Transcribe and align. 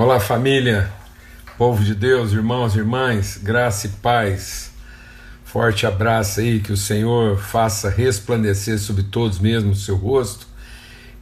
Olá, 0.00 0.18
família, 0.18 0.90
povo 1.58 1.84
de 1.84 1.94
Deus, 1.94 2.32
irmãos 2.32 2.74
e 2.74 2.78
irmãs, 2.78 3.36
graça 3.36 3.86
e 3.86 3.90
paz. 3.90 4.72
Forte 5.44 5.84
abraço 5.84 6.40
aí, 6.40 6.58
que 6.58 6.72
o 6.72 6.76
Senhor 6.76 7.38
faça 7.38 7.90
resplandecer 7.90 8.78
sobre 8.78 9.02
todos 9.02 9.38
mesmo 9.38 9.72
o 9.72 9.76
seu 9.76 9.96
rosto 9.96 10.46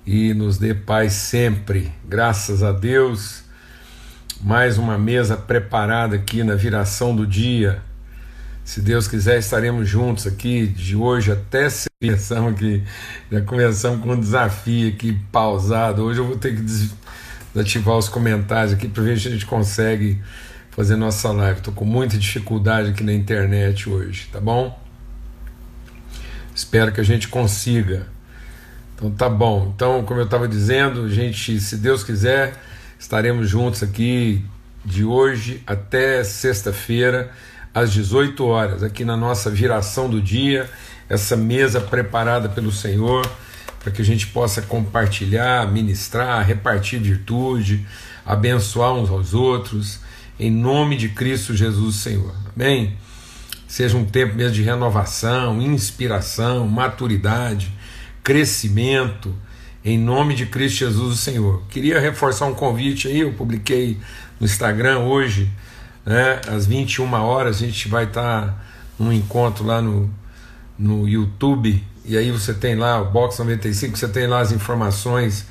e 0.06 0.32
nos 0.32 0.58
dê 0.58 0.74
paz 0.74 1.14
sempre. 1.14 1.92
Graças 2.04 2.62
a 2.62 2.70
Deus. 2.70 3.42
Mais 4.40 4.78
uma 4.78 4.96
mesa 4.96 5.36
preparada 5.36 6.14
aqui 6.14 6.44
na 6.44 6.54
viração 6.54 7.16
do 7.16 7.26
dia. 7.26 7.82
Se 8.62 8.80
Deus 8.80 9.08
quiser, 9.08 9.40
estaremos 9.40 9.88
juntos 9.88 10.24
aqui 10.24 10.68
de 10.68 10.94
hoje 10.94 11.32
até 11.32 11.66
começamos 12.00 12.52
aqui. 12.54 12.84
Já 13.28 13.40
começamos 13.40 14.00
com 14.00 14.12
um 14.12 14.20
desafio 14.20 14.88
aqui 14.90 15.18
pausado. 15.32 16.04
Hoje 16.04 16.20
eu 16.20 16.26
vou 16.26 16.36
ter 16.36 16.54
que 16.54 16.62
ativar 17.60 17.96
os 17.96 18.08
comentários 18.08 18.72
aqui 18.72 18.88
para 18.88 19.02
ver 19.02 19.18
se 19.18 19.28
a 19.28 19.30
gente 19.30 19.46
consegue 19.46 20.20
fazer 20.70 20.96
nossa 20.96 21.30
live. 21.32 21.58
Estou 21.58 21.74
com 21.74 21.84
muita 21.84 22.16
dificuldade 22.16 22.90
aqui 22.90 23.02
na 23.02 23.12
internet 23.12 23.88
hoje, 23.88 24.28
tá 24.32 24.40
bom? 24.40 24.78
Espero 26.54 26.92
que 26.92 27.00
a 27.00 27.04
gente 27.04 27.28
consiga. 27.28 28.06
Então 28.94 29.10
tá 29.10 29.28
bom. 29.28 29.72
Então, 29.74 30.04
como 30.04 30.20
eu 30.20 30.24
estava 30.24 30.48
dizendo, 30.48 31.04
a 31.04 31.08
gente, 31.08 31.60
se 31.60 31.76
Deus 31.76 32.02
quiser, 32.02 32.54
estaremos 32.98 33.48
juntos 33.48 33.82
aqui 33.82 34.44
de 34.84 35.04
hoje 35.04 35.62
até 35.66 36.24
sexta-feira, 36.24 37.30
às 37.74 37.92
18 37.92 38.44
horas, 38.44 38.82
aqui 38.82 39.04
na 39.04 39.16
nossa 39.16 39.50
viração 39.50 40.08
do 40.08 40.20
dia, 40.20 40.68
essa 41.08 41.36
mesa 41.36 41.80
preparada 41.80 42.48
pelo 42.48 42.72
Senhor 42.72 43.28
para 43.88 43.90
que 43.90 44.02
a 44.02 44.04
gente 44.04 44.26
possa 44.26 44.60
compartilhar, 44.60 45.66
ministrar, 45.72 46.46
repartir 46.46 47.00
virtude, 47.00 47.86
abençoar 48.24 48.92
uns 48.92 49.08
aos 49.08 49.32
outros, 49.32 50.00
em 50.38 50.50
nome 50.50 50.94
de 50.94 51.08
Cristo 51.08 51.56
Jesus, 51.56 51.96
Senhor. 51.96 52.34
Amém? 52.54 52.96
Seja 53.66 53.96
um 53.96 54.04
tempo 54.04 54.34
mesmo 54.34 54.52
de 54.52 54.62
renovação, 54.62 55.62
inspiração, 55.62 56.68
maturidade, 56.68 57.72
crescimento, 58.22 59.34
em 59.82 59.98
nome 59.98 60.34
de 60.34 60.44
Cristo 60.44 60.80
Jesus, 60.80 61.20
Senhor. 61.20 61.62
Queria 61.70 61.98
reforçar 61.98 62.44
um 62.44 62.54
convite 62.54 63.08
aí, 63.08 63.20
eu 63.20 63.32
publiquei 63.32 63.98
no 64.38 64.44
Instagram 64.44 64.98
hoje, 64.98 65.50
né, 66.04 66.42
às 66.46 66.66
21 66.66 67.10
horas, 67.14 67.56
a 67.56 67.60
gente 67.60 67.88
vai 67.88 68.04
estar 68.04 68.48
tá 68.48 68.64
num 68.98 69.12
encontro 69.12 69.64
lá 69.64 69.80
no, 69.80 70.10
no 70.78 71.08
YouTube 71.08 71.82
e 72.08 72.16
aí 72.16 72.30
você 72.30 72.54
tem 72.54 72.74
lá 72.74 73.02
o 73.02 73.10
Box 73.10 73.38
95, 73.38 73.98
você 73.98 74.08
tem 74.08 74.26
lá 74.26 74.40
as 74.40 74.50
informações 74.50 75.44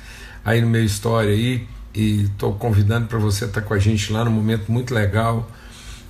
aí 0.44 0.60
no 0.60 0.68
meu 0.68 0.84
história 0.84 1.30
aí, 1.30 1.64
e 1.94 2.24
estou 2.24 2.52
convidando 2.52 3.06
para 3.06 3.18
você 3.18 3.44
estar 3.44 3.60
tá 3.60 3.66
com 3.66 3.74
a 3.74 3.78
gente 3.78 4.12
lá 4.12 4.24
no 4.24 4.30
momento 4.30 4.70
muito 4.70 4.92
legal, 4.92 5.48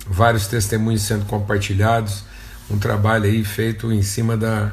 vários 0.07 0.47
testemunhos 0.47 1.03
sendo 1.03 1.25
compartilhados, 1.25 2.23
um 2.67 2.79
trabalho 2.79 3.25
aí 3.25 3.43
feito 3.43 3.91
em 3.91 4.01
cima 4.01 4.35
da, 4.35 4.71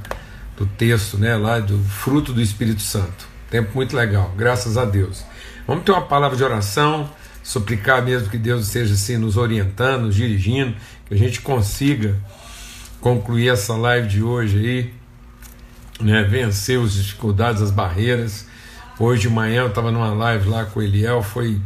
do 0.56 0.64
texto, 0.64 1.19
né, 1.19 1.36
lá 1.36 1.60
do 1.60 1.78
fruto 1.84 2.32
do 2.32 2.41
Espírito 2.41 2.80
Santo. 2.80 3.28
Tempo 3.50 3.72
muito 3.74 3.94
legal, 3.94 4.32
graças 4.34 4.78
a 4.78 4.84
Deus. 4.86 5.24
Vamos 5.66 5.84
ter 5.84 5.92
uma 5.92 6.02
palavra 6.02 6.38
de 6.38 6.42
oração, 6.42 7.10
suplicar 7.42 8.02
mesmo 8.02 8.30
que 8.30 8.38
Deus 8.38 8.66
esteja 8.66 8.94
assim 8.94 9.19
nos 9.19 9.36
orientando, 9.36 10.06
nos 10.06 10.14
dirigindo, 10.14 10.74
que 11.04 11.12
a 11.12 11.19
gente 11.19 11.42
consiga 11.42 12.16
concluir 12.98 13.48
essa 13.48 13.74
live 13.74 14.08
de 14.08 14.22
hoje 14.22 14.58
aí 14.58 15.06
né, 16.00 16.22
vencer 16.25 16.80
as 16.80 16.92
dificuldades, 16.92 17.62
as 17.62 17.70
barreiras. 17.70 18.47
Hoje 18.98 19.22
de 19.22 19.30
manhã 19.30 19.62
eu 19.62 19.69
estava 19.69 19.91
numa 19.91 20.12
live 20.12 20.48
lá 20.48 20.64
com 20.64 20.80
o 20.80 20.83
Eliel, 20.83 21.22
foi, 21.22 21.61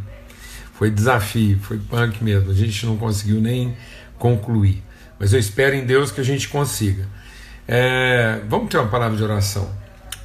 foi 0.73 0.89
desafio, 0.89 1.59
foi 1.59 1.77
punk 1.77 2.23
mesmo. 2.23 2.51
A 2.51 2.53
gente 2.53 2.85
não 2.85 2.97
conseguiu 2.97 3.39
nem 3.39 3.75
concluir. 4.17 4.83
Mas 5.19 5.33
eu 5.33 5.39
espero 5.39 5.75
em 5.75 5.85
Deus 5.85 6.11
que 6.11 6.19
a 6.19 6.23
gente 6.23 6.49
consiga. 6.49 7.07
É, 7.67 8.41
vamos 8.49 8.69
ter 8.69 8.77
uma 8.77 8.87
palavra 8.87 9.15
de 9.15 9.23
oração. 9.23 9.69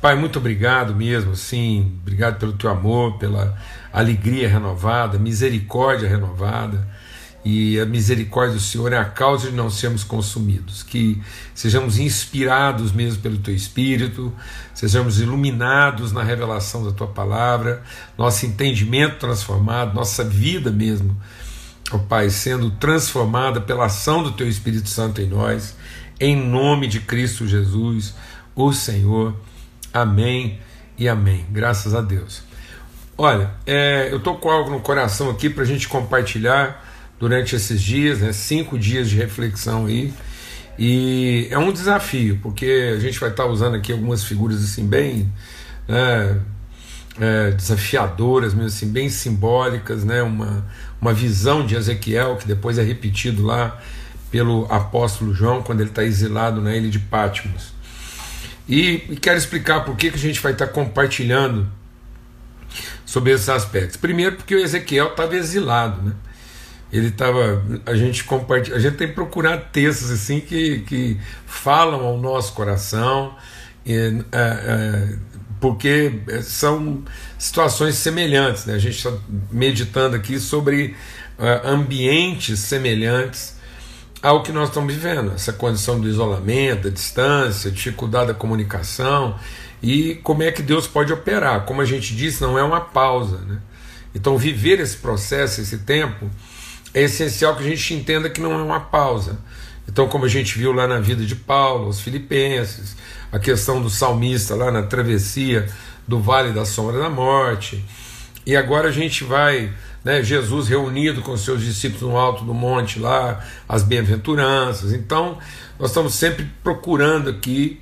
Pai, 0.01 0.15
muito 0.15 0.39
obrigado 0.39 0.95
mesmo, 0.95 1.35
sim, 1.35 1.99
obrigado 2.03 2.39
pelo 2.39 2.53
teu 2.53 2.71
amor, 2.71 3.19
pela 3.19 3.57
alegria 3.93 4.49
renovada, 4.49 5.19
misericórdia 5.19 6.09
renovada 6.09 6.87
e 7.49 7.79
a 7.79 7.87
misericórdia 7.87 8.57
do 8.57 8.61
Senhor 8.61 8.93
é 8.93 8.99
a 8.99 9.05
causa 9.05 9.49
de 9.49 9.55
não 9.55 9.71
sermos 9.71 10.03
consumidos, 10.03 10.83
que 10.83 11.23
sejamos 11.55 11.97
inspirados 11.97 12.91
mesmo 12.91 13.23
pelo 13.23 13.39
Teu 13.39 13.55
Espírito, 13.55 14.35
sejamos 14.75 15.21
iluminados 15.21 16.11
na 16.11 16.25
revelação 16.25 16.85
da 16.85 16.91
Tua 16.91 17.07
palavra, 17.07 17.85
nosso 18.19 18.45
entendimento 18.47 19.21
transformado, 19.21 19.95
nossa 19.95 20.25
vida 20.25 20.73
mesmo, 20.73 21.17
ó 21.93 21.99
Pai, 21.99 22.31
sendo 22.31 22.69
transformada 22.69 23.61
pela 23.61 23.87
ação 23.87 24.25
do 24.25 24.33
Teu 24.33 24.49
Espírito 24.49 24.89
Santo 24.89 25.21
em 25.21 25.29
nós, 25.29 25.77
em 26.19 26.35
nome 26.35 26.89
de 26.89 26.99
Cristo 26.99 27.47
Jesus, 27.47 28.13
o 28.57 28.73
Senhor. 28.73 29.37
Amém 29.95 30.59
e 30.99 31.09
amém. 31.09 31.47
Graças 31.53 31.95
a 31.95 32.01
Deus. 32.01 32.43
Olha, 33.17 33.53
é, 33.65 34.09
eu 34.11 34.17
estou 34.17 34.37
com 34.37 34.51
algo 34.51 34.69
no 34.69 34.81
coração 34.81 35.31
aqui 35.31 35.49
para 35.49 35.63
a 35.63 35.67
gente 35.67 35.87
compartilhar 35.87 36.85
durante 37.19 37.57
esses 37.57 37.81
dias, 37.81 38.21
né, 38.21 38.33
cinco 38.33 38.79
dias 38.79 39.09
de 39.09 39.17
reflexão 39.17 39.87
aí. 39.87 40.13
E 40.79 41.49
é 41.51 41.59
um 41.59 41.73
desafio, 41.73 42.39
porque 42.43 42.95
a 42.95 43.01
gente 43.01 43.19
vai 43.19 43.31
estar 43.31 43.47
usando 43.47 43.77
aqui 43.77 43.93
algumas 43.93 44.25
figuras 44.25 44.63
assim 44.63 44.87
bem 44.87 45.33
né, 45.89 46.39
é, 47.19 47.51
desafiadoras, 47.53 48.53
mesmo 48.53 48.69
assim, 48.69 48.89
bem 48.89 49.09
simbólicas, 49.09 50.05
né, 50.05 50.23
uma, 50.23 50.67
uma 51.01 51.13
visão 51.15 51.65
de 51.65 51.75
Ezequiel, 51.75 52.37
que 52.37 52.47
depois 52.47 52.79
é 52.79 52.83
repetido 52.83 53.45
lá 53.45 53.81
pelo 54.31 54.67
apóstolo 54.71 55.33
João, 55.33 55.63
quando 55.63 55.81
ele 55.81 55.91
está 55.91 56.05
exilado 56.05 56.61
na 56.61 56.77
ilha 56.77 56.91
de 56.91 56.99
Patmos. 56.99 57.73
E, 58.69 59.05
e 59.09 59.17
quero 59.17 59.39
explicar 59.39 59.85
por 59.85 59.97
que, 59.97 60.11
que 60.11 60.17
a 60.17 60.21
gente 60.21 60.41
vai 60.41 60.53
estar 60.53 60.67
compartilhando 60.67 61.69
sobre 63.05 63.33
esses 63.33 63.49
aspectos. 63.49 63.97
Primeiro, 63.97 64.37
porque 64.37 64.55
o 64.55 64.59
Ezequiel 64.59 65.09
estava 65.09 65.37
exilado, 65.37 66.03
né? 66.03 66.13
Ele 66.93 67.09
estava 67.09 67.63
a 67.85 67.95
gente 67.95 68.25
compartilha 68.25 68.77
a 68.77 68.81
gente 68.81 68.97
tem 68.97 69.13
procurado 69.13 69.65
textos 69.73 70.11
assim 70.11 70.41
que, 70.41 70.81
que 70.81 71.19
falam 71.47 72.05
ao 72.05 72.17
nosso 72.17 72.53
coração 72.53 73.35
e, 73.85 73.93
é, 73.93 74.15
é, 74.33 75.17
porque 75.61 76.21
são 76.43 77.03
situações 77.39 77.97
semelhantes 77.97 78.67
né? 78.67 78.75
a 78.75 78.79
gente 78.79 78.97
está 78.97 79.13
meditando 79.51 80.17
aqui 80.17 80.39
sobre 80.39 80.95
é, 81.39 81.63
ambientes 81.65 82.61
semelhantes 82.61 83.57
ao 84.23 84.43
que 84.43 84.53
nós 84.53 84.69
estamos 84.69 84.95
vivendo 84.95 85.33
essa 85.35 85.53
condição 85.53 86.01
do 86.01 86.09
isolamento 86.09 86.85
da 86.85 86.91
distância 86.91 87.71
dificuldade 87.71 88.29
da 88.29 88.35
comunicação 88.35 89.37
e 89.83 90.15
como 90.23 90.43
é 90.43 90.53
que 90.53 90.63
Deus 90.63 90.87
pode 90.87 91.13
operar 91.13 91.65
como 91.65 91.81
a 91.81 91.85
gente 91.85 92.15
disse 92.15 92.41
não 92.43 92.57
é 92.57 92.63
uma 92.63 92.81
pausa 92.81 93.39
né? 93.39 93.59
então 94.15 94.39
viver 94.39 94.79
esse 94.79 94.97
processo 94.97 95.61
esse 95.61 95.79
tempo 95.79 96.31
é 96.97 97.03
essencial 97.03 97.55
que 97.55 97.63
a 97.63 97.69
gente 97.69 97.93
entenda 97.93 98.31
que 98.31 98.41
não 98.41 98.53
é 98.53 98.57
uma 98.57 98.81
pausa. 98.81 99.39
Então, 99.87 100.09
como 100.09 100.25
a 100.25 100.29
gente 100.29 100.59
viu 100.59 100.73
lá 100.73 100.89
na 100.89 100.99
vida 100.99 101.27
de 101.27 101.37
Paulo, 101.37 101.89
os 101.89 102.01
Filipenses, 102.01 102.97
a 103.31 103.39
questão 103.39 103.83
do 103.83 103.91
salmista 103.91 104.55
lá 104.55 104.71
na 104.71 104.83
travessia 104.83 105.69
do 106.09 106.19
Vale 106.19 106.53
da 106.53 106.65
Sombra 106.65 106.99
da 106.99 107.11
Morte, 107.11 107.85
e 108.47 108.57
agora 108.57 108.89
a 108.89 108.93
gente 108.93 109.25
vai, 109.25 109.71
né, 110.03 110.23
Jesus 110.23 110.69
reunido 110.69 111.21
com 111.21 111.37
seus 111.37 111.61
discípulos 111.61 112.01
no 112.01 112.17
alto 112.17 112.45
do 112.45 112.55
monte 112.55 112.99
lá, 112.99 113.45
as 113.69 113.83
bem-aventuranças. 113.83 114.95
Então, 114.95 115.37
nós 115.79 115.91
estamos 115.91 116.15
sempre 116.15 116.51
procurando 116.65 117.29
aqui 117.29 117.79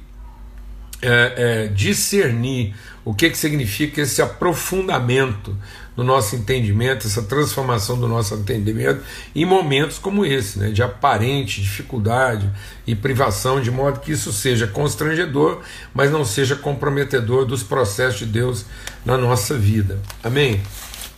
é, 1.05 1.35
é, 1.37 1.69
discernir 1.69 2.75
o 3.05 3.13
que, 3.13 3.29
que 3.29 3.37
significa 3.37 4.01
esse 4.01 4.23
aprofundamento 4.23 5.55
no 5.95 6.03
nosso 6.03 6.35
entendimento, 6.35 7.07
essa 7.07 7.23
transformação 7.23 7.99
do 8.01 8.09
nosso 8.09 8.35
entendimento 8.35 9.03
em 9.35 9.45
momentos 9.45 9.99
como 9.99 10.25
esse, 10.25 10.59
né, 10.59 10.71
de 10.71 10.83
aparente 10.83 11.61
dificuldade 11.61 12.51
e 12.87 12.97
privação, 12.97 13.61
de 13.61 13.71
modo 13.71 14.01
que 14.01 14.13
isso 14.13 14.33
seja 14.33 14.67
constrangedor, 14.67 15.61
mas 15.93 16.11
não 16.11 16.25
seja 16.25 16.57
comprometedor 16.57 17.45
dos 17.45 17.63
processos 17.63 18.21
de 18.21 18.27
Deus 18.27 18.65
na 19.05 19.19
nossa 19.19 19.57
vida. 19.57 20.01
Amém? 20.23 20.61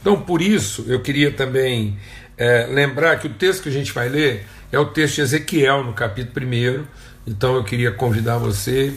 Então, 0.00 0.20
por 0.20 0.42
isso, 0.42 0.84
eu 0.88 1.00
queria 1.00 1.30
também 1.30 1.96
é, 2.36 2.66
lembrar 2.66 3.16
que 3.18 3.28
o 3.28 3.30
texto 3.30 3.62
que 3.62 3.68
a 3.68 3.72
gente 3.72 3.92
vai 3.92 4.08
ler 4.08 4.44
é 4.70 4.78
o 4.78 4.86
texto 4.86 5.16
de 5.16 5.20
Ezequiel, 5.22 5.84
no 5.84 5.92
capítulo 5.92 6.46
1. 6.46 6.84
Então, 7.26 7.56
eu 7.56 7.64
queria 7.64 7.90
convidar 7.90 8.36
você 8.38 8.92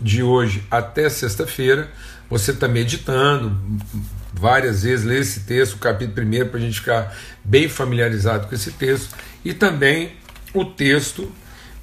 de 0.00 0.22
hoje 0.22 0.64
até 0.70 1.08
sexta-feira, 1.08 1.90
você 2.28 2.50
está 2.50 2.66
meditando, 2.66 3.56
várias 4.32 4.82
vezes, 4.82 5.04
ler 5.04 5.20
esse 5.20 5.40
texto, 5.40 5.74
o 5.74 5.78
capítulo 5.78 6.14
primeiro, 6.14 6.48
para 6.48 6.58
a 6.58 6.62
gente 6.62 6.80
ficar 6.80 7.16
bem 7.44 7.68
familiarizado 7.68 8.46
com 8.48 8.54
esse 8.54 8.72
texto, 8.72 9.14
e 9.44 9.54
também 9.54 10.12
o 10.52 10.64
texto 10.64 11.30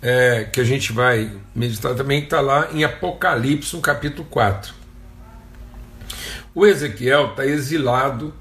é, 0.01 0.43
que 0.51 0.59
a 0.59 0.63
gente 0.63 0.91
vai 0.91 1.31
meditar 1.55 1.95
também, 1.95 2.23
está 2.23 2.41
lá 2.41 2.69
em 2.73 2.83
Apocalipse, 2.83 3.75
no 3.75 3.81
capítulo 3.81 4.27
4. 4.29 4.73
O 6.53 6.65
Ezequiel 6.65 7.31
está 7.31 7.45
exilado 7.45 8.33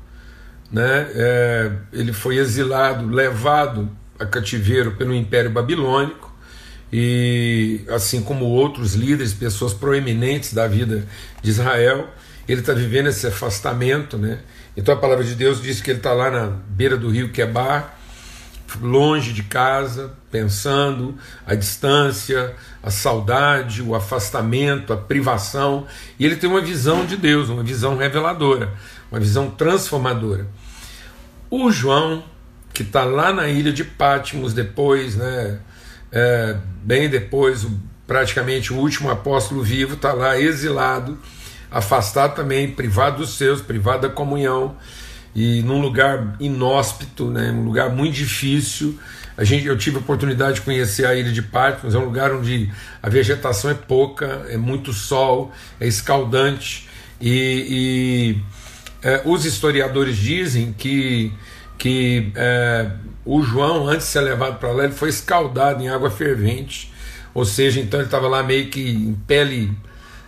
né, 0.71 1.11
é, 1.15 1.73
ele 1.93 2.13
foi 2.13 2.37
exilado, 2.37 3.09
levado 3.09 3.91
a 4.19 4.25
cativeiro 4.25 4.93
pelo 4.93 5.15
Império 5.15 5.51
Babilônico, 5.51 6.30
e 6.93 7.81
assim 7.89 8.21
como 8.21 8.45
outros 8.47 8.95
líderes, 8.95 9.33
pessoas 9.33 9.73
proeminentes 9.73 10.53
da 10.53 10.67
vida 10.67 11.07
de 11.43 11.51
Israel, 11.51 12.09
ele 12.49 12.61
está 12.61 12.73
vivendo 12.73 13.09
esse 13.09 13.27
afastamento, 13.27 14.19
né? 14.19 14.41
Então 14.77 14.95
a 14.95 14.97
palavra 14.97 15.25
de 15.25 15.35
Deus 15.35 15.63
diz 15.63 15.81
que 15.81 15.91
ele 15.91 15.99
está 15.99 16.13
lá 16.13 16.31
na 16.31 16.47
beira 16.47 16.97
do 16.97 17.11
rio 17.11 17.31
Quebar, 17.31 17.99
longe 18.81 19.33
de 19.33 19.43
casa, 19.43 20.13
pensando 20.31 21.17
a 21.47 21.55
distância, 21.55 22.55
a 22.83 22.91
saudade, 22.91 23.83
o 23.83 23.95
afastamento, 23.95 24.93
a 24.93 24.97
privação, 24.97 25.87
e 26.19 26.25
ele 26.25 26.37
tem 26.37 26.49
uma 26.49 26.61
visão 26.61 27.05
de 27.05 27.17
Deus, 27.17 27.49
uma 27.49 27.63
visão 27.63 27.97
reveladora, 27.97 28.73
uma 29.11 29.21
visão 29.21 29.51
transformadora. 29.51 30.47
O 31.51 31.71
João, 31.71 32.23
que 32.73 32.83
está 32.83 33.05
lá 33.05 33.33
na 33.33 33.49
ilha 33.49 33.73
de 33.73 33.83
Patmos, 33.83 34.55
depois, 34.55 35.17
né, 35.17 35.59
é, 36.13 36.57
bem 36.83 37.09
depois, 37.09 37.67
praticamente 38.07 38.73
o 38.73 38.77
último 38.77 39.11
apóstolo 39.11 39.63
vivo, 39.63 39.95
está 39.95 40.13
lá 40.13 40.39
exilado, 40.39 41.19
afastado 41.71 42.35
também, 42.35 42.71
privado 42.71 43.19
dos 43.19 43.37
seus, 43.37 43.61
privado 43.61 44.03
da 44.03 44.09
comunhão 44.09 44.77
e 45.35 45.63
num 45.63 45.81
lugar 45.81 46.37
inóspito, 46.41 47.31
né, 47.31 47.51
um 47.53 47.65
lugar 47.65 47.91
muito 47.91 48.15
difícil. 48.15 48.99
A 49.37 49.45
gente, 49.45 49.67
eu 49.67 49.79
tive 49.79 49.97
a 49.97 50.01
oportunidade 50.01 50.57
de 50.57 50.61
conhecer 50.63 51.07
a 51.07 51.15
ilha 51.15 51.33
de 51.33 51.41
Patmos, 51.41 51.95
é 51.95 51.99
um 51.99 52.05
lugar 52.05 52.33
onde 52.33 52.71
a 53.03 53.09
vegetação 53.09 53.71
é 53.71 53.75
pouca, 53.75 54.45
é 54.49 54.57
muito 54.57 54.93
sol, 54.93 55.53
é 55.81 55.87
escaldante 55.87 56.89
e, 57.21 58.37
e 59.03 59.09
é, 59.09 59.23
os 59.25 59.45
historiadores 59.45 60.17
dizem 60.17 60.73
que, 60.73 61.33
que 61.79 62.33
é, 62.35 62.91
o 63.25 63.43
João, 63.43 63.87
antes 63.87 64.07
de 64.07 64.13
ser 64.13 64.21
levado 64.21 64.59
para 64.59 64.73
lá, 64.73 64.85
ele 64.85 64.93
foi 64.93 65.09
escaldado 65.09 65.83
em 65.83 65.89
água 65.89 66.11
fervente, 66.11 66.93
ou 67.35 67.45
seja, 67.45 67.81
então 67.81 68.01
ele 68.01 68.07
estava 68.07 68.29
lá 68.29 68.43
meio 68.43 68.69
que 68.69 68.91
em 68.91 69.15
pele, 69.27 69.73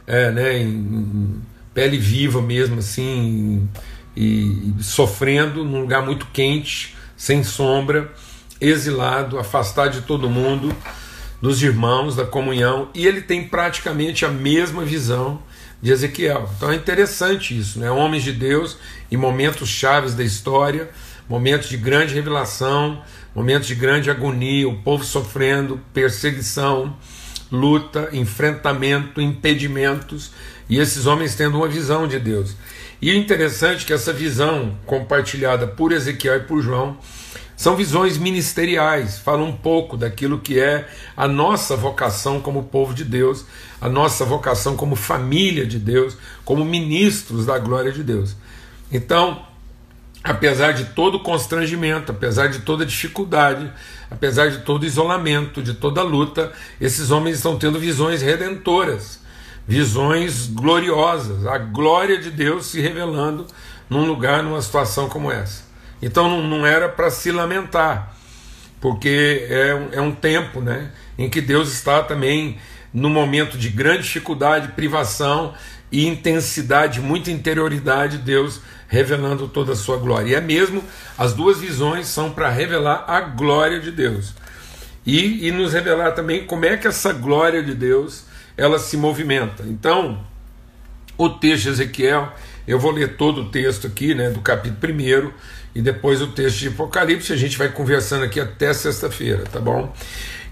é, 0.07 0.31
né, 0.31 0.59
em, 0.59 1.41
pele 1.73 1.99
viva 1.99 2.43
mesmo, 2.43 2.79
assim, 2.79 3.69
e, 4.17 4.75
e 4.79 4.83
sofrendo 4.83 5.65
num 5.65 5.81
lugar 5.81 6.03
muito 6.05 6.27
quente, 6.33 6.95
sem 7.17 7.43
sombra, 7.43 8.13
exilado, 8.61 9.39
afastado 9.39 9.93
de 9.93 10.03
todo 10.03 10.29
mundo, 10.29 10.75
dos 11.41 11.63
irmãos, 11.63 12.15
da 12.15 12.25
comunhão, 12.25 12.89
e 12.95 13.07
ele 13.07 13.21
tem 13.21 13.49
praticamente 13.49 14.25
a 14.25 14.29
mesma 14.29 14.85
visão 14.85 15.43
de 15.83 15.91
Ezequiel. 15.91 16.49
Então 16.57 16.71
é 16.71 16.77
interessante 16.77 17.59
isso, 17.59 17.81
né? 17.81 17.91
Homens 17.91 18.23
de 18.23 18.33
Deus 18.33 18.77
em 19.11 19.17
momentos 19.17 19.69
chaves 19.69 20.15
da 20.15 20.23
história, 20.23 20.89
momentos 21.33 21.71
de 21.71 21.79
grande 21.79 22.13
revelação, 22.13 23.01
momentos 23.35 23.67
de 23.67 23.75
grande 23.75 24.11
agonia, 24.11 24.69
o 24.69 24.77
povo 24.83 25.03
sofrendo, 25.03 25.81
perseguição, 25.95 26.95
luta, 27.51 28.11
enfrentamento, 28.13 29.19
impedimentos, 29.19 30.31
e 30.69 30.79
esses 30.79 31.07
homens 31.07 31.35
tendo 31.35 31.57
uma 31.57 31.67
visão 31.67 32.07
de 32.07 32.19
Deus. 32.19 32.55
E 33.01 33.11
o 33.11 33.17
interessante 33.17 33.85
é 33.85 33.87
que 33.87 33.93
essa 33.95 34.13
visão 34.13 34.77
compartilhada 34.85 35.67
por 35.67 35.91
Ezequiel 35.91 36.37
e 36.37 36.41
por 36.41 36.61
João 36.61 36.99
são 37.57 37.77
visões 37.77 38.19
ministeriais, 38.19 39.19
falam 39.19 39.47
um 39.47 39.57
pouco 39.57 39.97
daquilo 39.97 40.39
que 40.39 40.61
é 40.61 40.87
a 41.17 41.27
nossa 41.27 41.75
vocação 41.75 42.43
como 42.43 42.65
povo 42.65 42.93
de 42.93 43.05
Deus, 43.05 43.47
a 43.81 43.89
nossa 43.89 44.27
vocação 44.27 44.77
como 44.77 44.95
família 44.97 45.65
de 45.65 45.79
Deus, 45.79 46.15
como 46.45 46.63
ministros 46.63 47.47
da 47.47 47.59
glória 47.59 47.91
de 47.91 48.03
Deus. 48.03 48.37
Então, 48.93 49.51
apesar 50.23 50.73
de 50.73 50.87
todo 50.87 51.21
constrangimento, 51.21 52.13
apesar 52.13 52.49
de 52.49 52.61
toda 52.61 52.87
dificuldade, 52.87 53.71
apesar 54.11 54.51
de 54.51 54.59
todo 54.59 54.87
isolamento, 54.87 55.63
de 55.63 55.75
toda 55.75 56.03
luta, 56.03 56.53
esses 56.81 57.11
homens 57.11 57.37
estão 57.37 57.57
tendo 57.57 57.79
visões 57.79 58.23
redentoras 58.23 59.23
visões 59.67 60.49
gloriosas, 60.49 61.47
a 61.47 61.59
glória 61.59 62.19
de 62.19 62.31
Deus 62.31 62.67
se 62.67 62.81
revelando 62.81 63.47
num 63.89 64.05
lugar, 64.07 64.43
numa 64.43 64.61
situação 64.61 65.09
como 65.09 65.31
essa. 65.31 65.65
Então 66.01 66.29
não, 66.29 66.43
não 66.43 66.67
era 66.67 66.89
para 66.89 67.11
se 67.11 67.31
lamentar, 67.31 68.15
porque 68.81 69.47
é 69.49 69.89
é 69.93 70.01
um 70.01 70.13
tempo 70.13 70.61
né, 70.61 70.91
em 71.17 71.29
que 71.29 71.41
Deus 71.41 71.73
está 71.73 72.03
também 72.03 72.59
no 72.93 73.09
momento 73.09 73.57
de 73.57 73.69
grande 73.69 74.03
dificuldade, 74.03 74.69
privação 74.73 75.55
e 75.93 76.07
intensidade, 76.07 77.01
muita 77.01 77.31
interioridade, 77.31 78.17
Deus 78.17 78.61
revelando 78.89 79.47
toda 79.47 79.73
a 79.73 79.77
sua 79.77 79.99
glória. 79.99 80.31
E 80.31 80.35
é 80.35 80.41
mesmo, 80.41 80.83
as 81.17 81.35
duas 81.35 81.61
visões 81.61 82.07
são 82.09 82.31
para 82.31 82.49
revelar 82.49 83.05
a 83.07 83.21
glória 83.21 83.79
de 83.79 83.91
Deus. 83.91 84.35
E, 85.05 85.47
e 85.47 85.53
nos 85.53 85.73
revelar 85.73 86.13
também 86.13 86.47
como 86.47 86.65
é 86.65 86.77
que 86.77 86.87
essa 86.87 87.13
glória 87.13 87.63
de 87.63 87.75
Deus 87.75 88.25
ela 88.57 88.79
se 88.79 88.97
movimenta. 88.97 89.65
Então, 89.67 90.25
o 91.17 91.29
texto 91.29 91.65
de 91.65 91.69
Ezequiel, 91.71 92.33
eu 92.67 92.79
vou 92.79 92.91
ler 92.91 93.17
todo 93.17 93.43
o 93.43 93.51
texto 93.51 93.87
aqui, 93.87 94.15
né, 94.15 94.31
do 94.31 94.41
capítulo 94.41 94.93
1 94.93 95.33
e 95.75 95.81
depois 95.81 96.21
o 96.21 96.29
texto 96.29 96.59
de 96.59 96.69
Apocalipse, 96.69 97.33
a 97.33 97.37
gente 97.37 97.57
vai 97.57 97.69
conversando 97.69 98.25
aqui 98.25 98.39
até 98.39 98.73
sexta-feira, 98.75 99.45
tá 99.45 99.59
bom? 99.59 99.95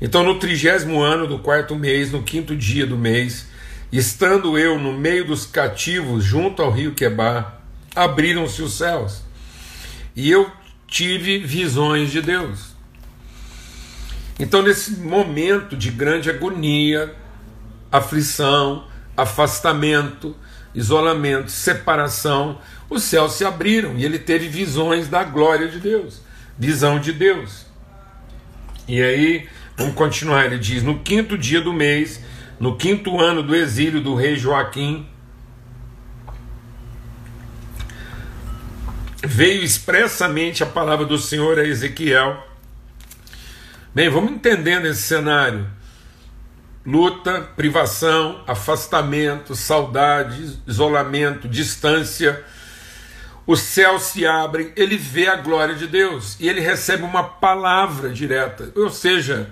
Então, 0.01 0.23
no 0.23 0.39
trigésimo 0.39 1.03
ano 1.03 1.27
do 1.27 1.39
quarto 1.39 1.77
mês, 1.77 2.11
no 2.11 2.23
quinto 2.23 2.57
dia 2.57 2.87
do 2.87 2.97
mês, 2.97 3.50
estando 3.93 4.59
eu 4.59 4.79
no 4.79 4.93
meio 4.93 5.27
dos 5.27 5.47
cativos, 5.47 6.25
junto 6.25 6.63
ao 6.63 6.71
rio 6.71 6.95
Quebar, 6.95 7.61
abriram-se 7.95 8.63
os 8.63 8.75
céus, 8.75 9.23
e 10.15 10.31
eu 10.31 10.51
tive 10.87 11.39
visões 11.39 12.11
de 12.11 12.21
Deus. 12.21 12.71
Então, 14.39 14.63
nesse 14.63 14.93
momento 14.93 15.77
de 15.77 15.91
grande 15.91 16.31
agonia, 16.31 17.15
aflição, 17.93 18.87
afastamento, 19.17 20.35
isolamento, 20.75 21.51
separação, 21.51 22.59
os 22.89 23.03
céus 23.03 23.35
se 23.35 23.45
abriram 23.45 23.97
e 23.97 24.05
ele 24.05 24.19
teve 24.19 24.49
visões 24.49 25.09
da 25.09 25.23
glória 25.25 25.69
de 25.69 25.79
Deus, 25.79 26.23
visão 26.59 26.99
de 26.99 27.13
Deus. 27.13 27.67
E 28.89 29.01
aí, 29.03 29.49
vamos 29.77 29.95
continuar, 29.95 30.47
ele 30.47 30.59
diz: 30.59 30.83
no 30.83 31.01
quinto 31.01 31.37
dia 31.37 31.61
do 31.61 31.73
mês, 31.73 32.21
no 32.61 32.77
quinto 32.77 33.19
ano 33.19 33.43
do 33.43 33.57
exílio 33.57 34.01
do 34.01 34.15
rei 34.15 34.37
Joaquim, 34.37 35.09
veio 39.25 39.65
expressamente 39.65 40.63
a 40.63 40.67
palavra 40.67 41.07
do 41.07 41.19
Senhor 41.19 41.59
a 41.59 41.65
Ezequiel. 41.65 42.47
Bem, 43.93 44.09
vamos 44.09 44.31
entendendo 44.31 44.87
esse 44.87 45.03
cenário 45.03 45.67
luta, 46.85 47.43
privação, 47.57 48.43
afastamento, 48.47 49.55
saudade, 49.55 50.61
isolamento, 50.67 51.49
distância. 51.49 52.45
Os 53.47 53.61
céus 53.61 54.03
se 54.03 54.27
abrem, 54.27 54.73
ele 54.77 54.97
vê 54.97 55.29
a 55.29 55.37
glória 55.37 55.75
de 55.75 55.87
Deus 55.87 56.37
e 56.39 56.49
ele 56.49 56.61
recebe 56.61 57.03
uma 57.03 57.23
palavra 57.25 58.11
direta. 58.11 58.73
Ou 58.77 58.91
seja, 58.91 59.51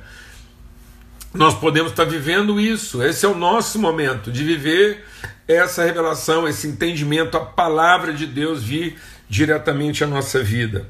nós 1.35 1.55
podemos 1.55 1.91
estar 1.91 2.05
vivendo 2.05 2.59
isso, 2.59 3.03
esse 3.03 3.27
é 3.27 3.29
o 3.29 3.35
nosso 3.35 3.79
momento 3.79 4.33
de 4.33 4.45
viver 4.45 5.05
essa 5.47 5.85
revelação, 5.85 6.49
esse 6.49 6.67
entendimento, 6.67 7.37
a 7.37 7.45
palavra 7.45 8.13
de 8.13 8.27
Deus 8.27 8.63
vir 8.63 8.99
diretamente 9.29 10.03
à 10.03 10.07
nossa 10.07 10.43
vida. 10.43 10.89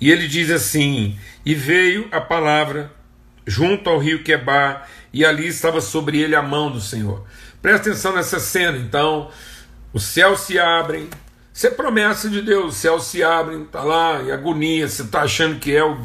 E 0.00 0.10
ele 0.10 0.26
diz 0.26 0.50
assim: 0.50 1.16
E 1.44 1.54
veio 1.54 2.08
a 2.10 2.20
palavra 2.20 2.92
junto 3.46 3.88
ao 3.88 3.98
rio 3.98 4.22
Quebar, 4.22 4.88
e 5.12 5.24
ali 5.24 5.46
estava 5.46 5.80
sobre 5.80 6.20
ele 6.20 6.34
a 6.34 6.42
mão 6.42 6.70
do 6.70 6.80
Senhor. 6.80 7.24
Presta 7.60 7.90
atenção 7.90 8.14
nessa 8.14 8.40
cena, 8.40 8.78
então, 8.78 9.30
os 9.92 10.02
céus 10.02 10.40
se 10.40 10.58
abrem, 10.58 11.08
isso 11.54 11.66
é 11.66 11.70
promessa 11.70 12.28
de 12.28 12.42
Deus, 12.42 12.74
os 12.74 12.76
céus 12.80 13.04
se 13.04 13.22
abrem, 13.22 13.62
está 13.62 13.82
lá 13.82 14.22
em 14.22 14.32
agonia, 14.32 14.88
você 14.88 15.02
está 15.02 15.22
achando 15.22 15.58
que 15.60 15.74
é 15.74 15.84
o, 15.84 15.96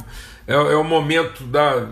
é, 0.48 0.54
é 0.54 0.76
o 0.76 0.84
momento 0.84 1.44
da, 1.46 1.88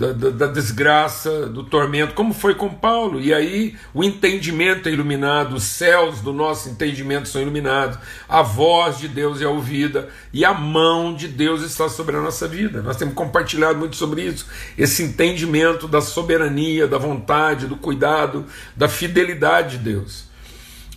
da, 0.00 0.12
da, 0.14 0.30
da, 0.30 0.46
desgraça, 0.46 1.46
do 1.46 1.62
tormento, 1.62 2.14
como 2.14 2.32
foi 2.32 2.54
com 2.54 2.70
Paulo. 2.70 3.20
E 3.20 3.34
aí 3.34 3.76
o 3.92 4.02
entendimento 4.02 4.88
é 4.88 4.92
iluminado, 4.92 5.56
os 5.56 5.64
céus 5.64 6.22
do 6.22 6.32
nosso 6.32 6.70
entendimento 6.70 7.28
são 7.28 7.42
iluminados, 7.42 7.98
a 8.26 8.40
voz 8.40 8.98
de 8.98 9.08
Deus 9.08 9.42
é 9.42 9.46
ouvida 9.46 10.08
e 10.32 10.42
a 10.42 10.54
mão 10.54 11.14
de 11.14 11.28
Deus 11.28 11.60
está 11.60 11.86
sobre 11.86 12.16
a 12.16 12.22
nossa 12.22 12.48
vida. 12.48 12.80
Nós 12.80 12.96
temos 12.96 13.12
compartilhado 13.12 13.78
muito 13.78 13.94
sobre 13.94 14.22
isso, 14.22 14.46
esse 14.78 15.02
entendimento 15.02 15.86
da 15.86 16.00
soberania, 16.00 16.86
da 16.86 16.96
vontade, 16.96 17.66
do 17.66 17.76
cuidado, 17.76 18.46
da 18.74 18.88
fidelidade 18.88 19.76
de 19.76 19.84
Deus. 19.84 20.24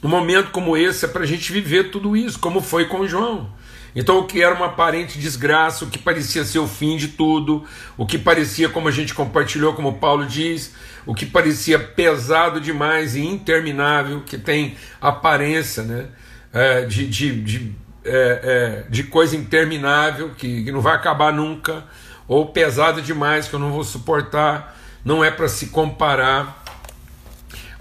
Um 0.02 0.08
momento 0.08 0.52
como 0.52 0.78
esse 0.78 1.04
é 1.04 1.10
para 1.10 1.24
a 1.24 1.28
gente 1.28 1.52
viver 1.52 1.92
tudo 1.92 2.16
isso, 2.16 2.40
como 2.40 2.62
foi 2.62 2.86
com 2.86 3.06
João. 3.06 3.52
Então, 3.96 4.20
o 4.20 4.26
que 4.26 4.42
era 4.42 4.56
uma 4.56 4.68
aparente 4.68 5.20
desgraça, 5.20 5.86
o 5.86 5.90
que 5.90 6.00
parecia 6.00 6.44
ser 6.44 6.60
o 6.60 6.68
fim 6.68 6.98
de 6.98 7.10
tudo, 7.10 7.64
o 7.96 8.06
que 8.06 8.18
parecia, 8.18 8.68
como 8.70 8.88
a 8.88 8.92
gente 8.92 9.14
compartilhou, 9.14 9.74
como 9.74 9.94
Paulo 9.94 10.26
diz, 10.26 10.74
o 11.06 11.14
que 11.14 11.26
parecia 11.26 11.78
pesado 11.78 12.60
demais 12.60 13.16
e 13.16 13.22
interminável, 13.22 14.22
que 14.22 14.38
tem 14.38 14.76
aparência 15.00 15.84
né, 15.84 16.08
é, 16.52 16.86
de, 16.86 17.08
de, 17.08 17.42
de 17.42 17.76
é, 18.06 18.84
é, 18.86 18.90
de 18.90 19.04
coisa 19.04 19.36
interminável, 19.36 20.32
que, 20.38 20.66
que 20.66 20.72
não 20.72 20.82
vai 20.82 20.96
acabar 20.96 21.32
nunca, 21.32 21.86
ou 22.28 22.48
pesado 22.48 23.02
demais, 23.02 23.48
que 23.48 23.54
eu 23.54 23.60
não 23.60 23.72
vou 23.72 23.84
suportar. 23.84 24.78
Não 25.06 25.24
é 25.24 25.32
para 25.32 25.48
se 25.48 25.68
comparar 25.68 26.64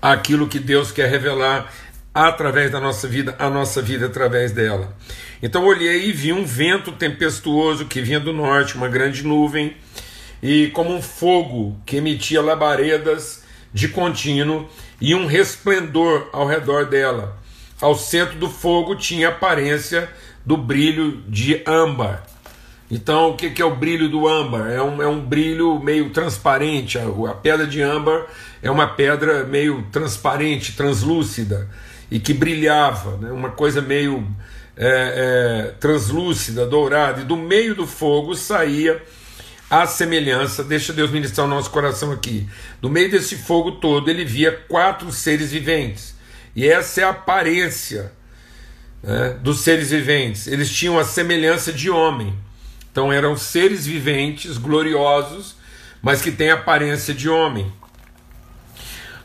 àquilo 0.01 0.49
que 0.49 0.59
Deus 0.59 0.91
quer 0.91 1.09
revelar 1.09 1.73
através 2.15 2.71
da 2.71 2.79
nossa 2.79 3.09
vida, 3.09 3.35
a 3.39 3.49
nossa 3.49 3.81
vida 3.81 4.07
através 4.07 4.53
dela. 4.53 4.95
Então 5.43 5.65
olhei 5.65 6.09
e 6.09 6.13
vi 6.13 6.33
um 6.33 6.45
vento 6.45 6.93
tempestuoso 6.93 7.87
que 7.87 8.03
vinha 8.03 8.21
do 8.21 8.33
norte, 8.33 8.77
uma 8.77 8.89
grande 8.89 9.23
nuvem, 9.25 9.77
e 10.43 10.69
como 10.69 10.95
um 10.95 11.01
fogo 11.01 11.81
que 11.87 11.97
emitia 11.97 12.43
labaredas 12.43 13.43
de 13.73 13.89
contínuo 13.89 14.69
e 15.01 15.15
um 15.15 15.27
resplendor 15.27 16.29
ao 16.33 16.47
redor 16.47 16.87
dela. 16.87 17.39
Ao 17.81 17.95
centro 17.97 18.39
do 18.39 18.49
fogo 18.49 18.95
tinha 18.95 19.29
aparência 19.29 20.09
do 20.45 20.57
brilho 20.57 21.23
de 21.27 21.63
âmbar. 21.67 22.25
Então, 22.91 23.31
o 23.31 23.37
que 23.37 23.63
é 23.63 23.65
o 23.65 23.75
brilho 23.75 24.09
do 24.09 24.29
âmbar? 24.29 24.71
É 24.71 24.83
um, 24.83 25.03
é 25.03 25.07
um 25.07 25.19
brilho 25.19 25.81
meio 25.81 26.11
transparente. 26.11 26.99
A, 26.99 27.05
a 27.31 27.35
pedra 27.35 27.67
de 27.67 27.81
âmbar 27.81 28.27
é 28.63 28.71
uma 28.71 28.87
pedra 28.87 29.45
meio 29.45 29.87
transparente, 29.91 30.77
translúcida 30.77 31.71
e 32.13 32.21
que 32.21 32.35
brilhava, 32.35 33.17
né? 33.17 33.33
uma 33.33 33.49
coisa 33.49 33.81
meio 33.81 34.29
é, 34.77 34.87
é, 34.87 35.71
translúcida, 35.81 36.67
dourada. 36.67 37.23
E 37.23 37.25
do 37.25 37.39
meio 37.39 37.75
do 37.75 37.87
fogo 37.87 38.35
saía 38.35 39.03
a 39.71 39.87
semelhança, 39.87 40.63
deixa 40.63 40.93
Deus 40.93 41.11
ministrar 41.11 41.47
o 41.47 41.51
nosso 41.51 41.71
coração 41.71 42.13
aqui. 42.13 42.47
No 42.83 42.91
meio 42.91 43.11
desse 43.11 43.37
fogo 43.37 43.73
todo, 43.73 44.11
ele 44.11 44.27
via 44.27 44.53
quatro 44.69 45.11
seres 45.11 45.53
viventes. 45.53 46.15
E 46.55 46.69
essa 46.69 47.01
é 47.01 47.05
a 47.05 47.09
aparência 47.09 48.13
né, 49.03 49.39
dos 49.41 49.61
seres 49.61 49.89
viventes. 49.89 50.47
Eles 50.47 50.71
tinham 50.71 50.99
a 50.99 51.05
semelhança 51.07 51.73
de 51.73 51.89
homem. 51.89 52.35
Então 52.91 53.11
eram 53.11 53.39
seres 53.39 53.87
viventes, 53.87 54.59
gloriosos, 54.59 55.57
mas 56.03 56.21
que 56.21 56.31
têm 56.31 56.51
aparência 56.51 57.15
de 57.15 57.31
homem. 57.31 57.73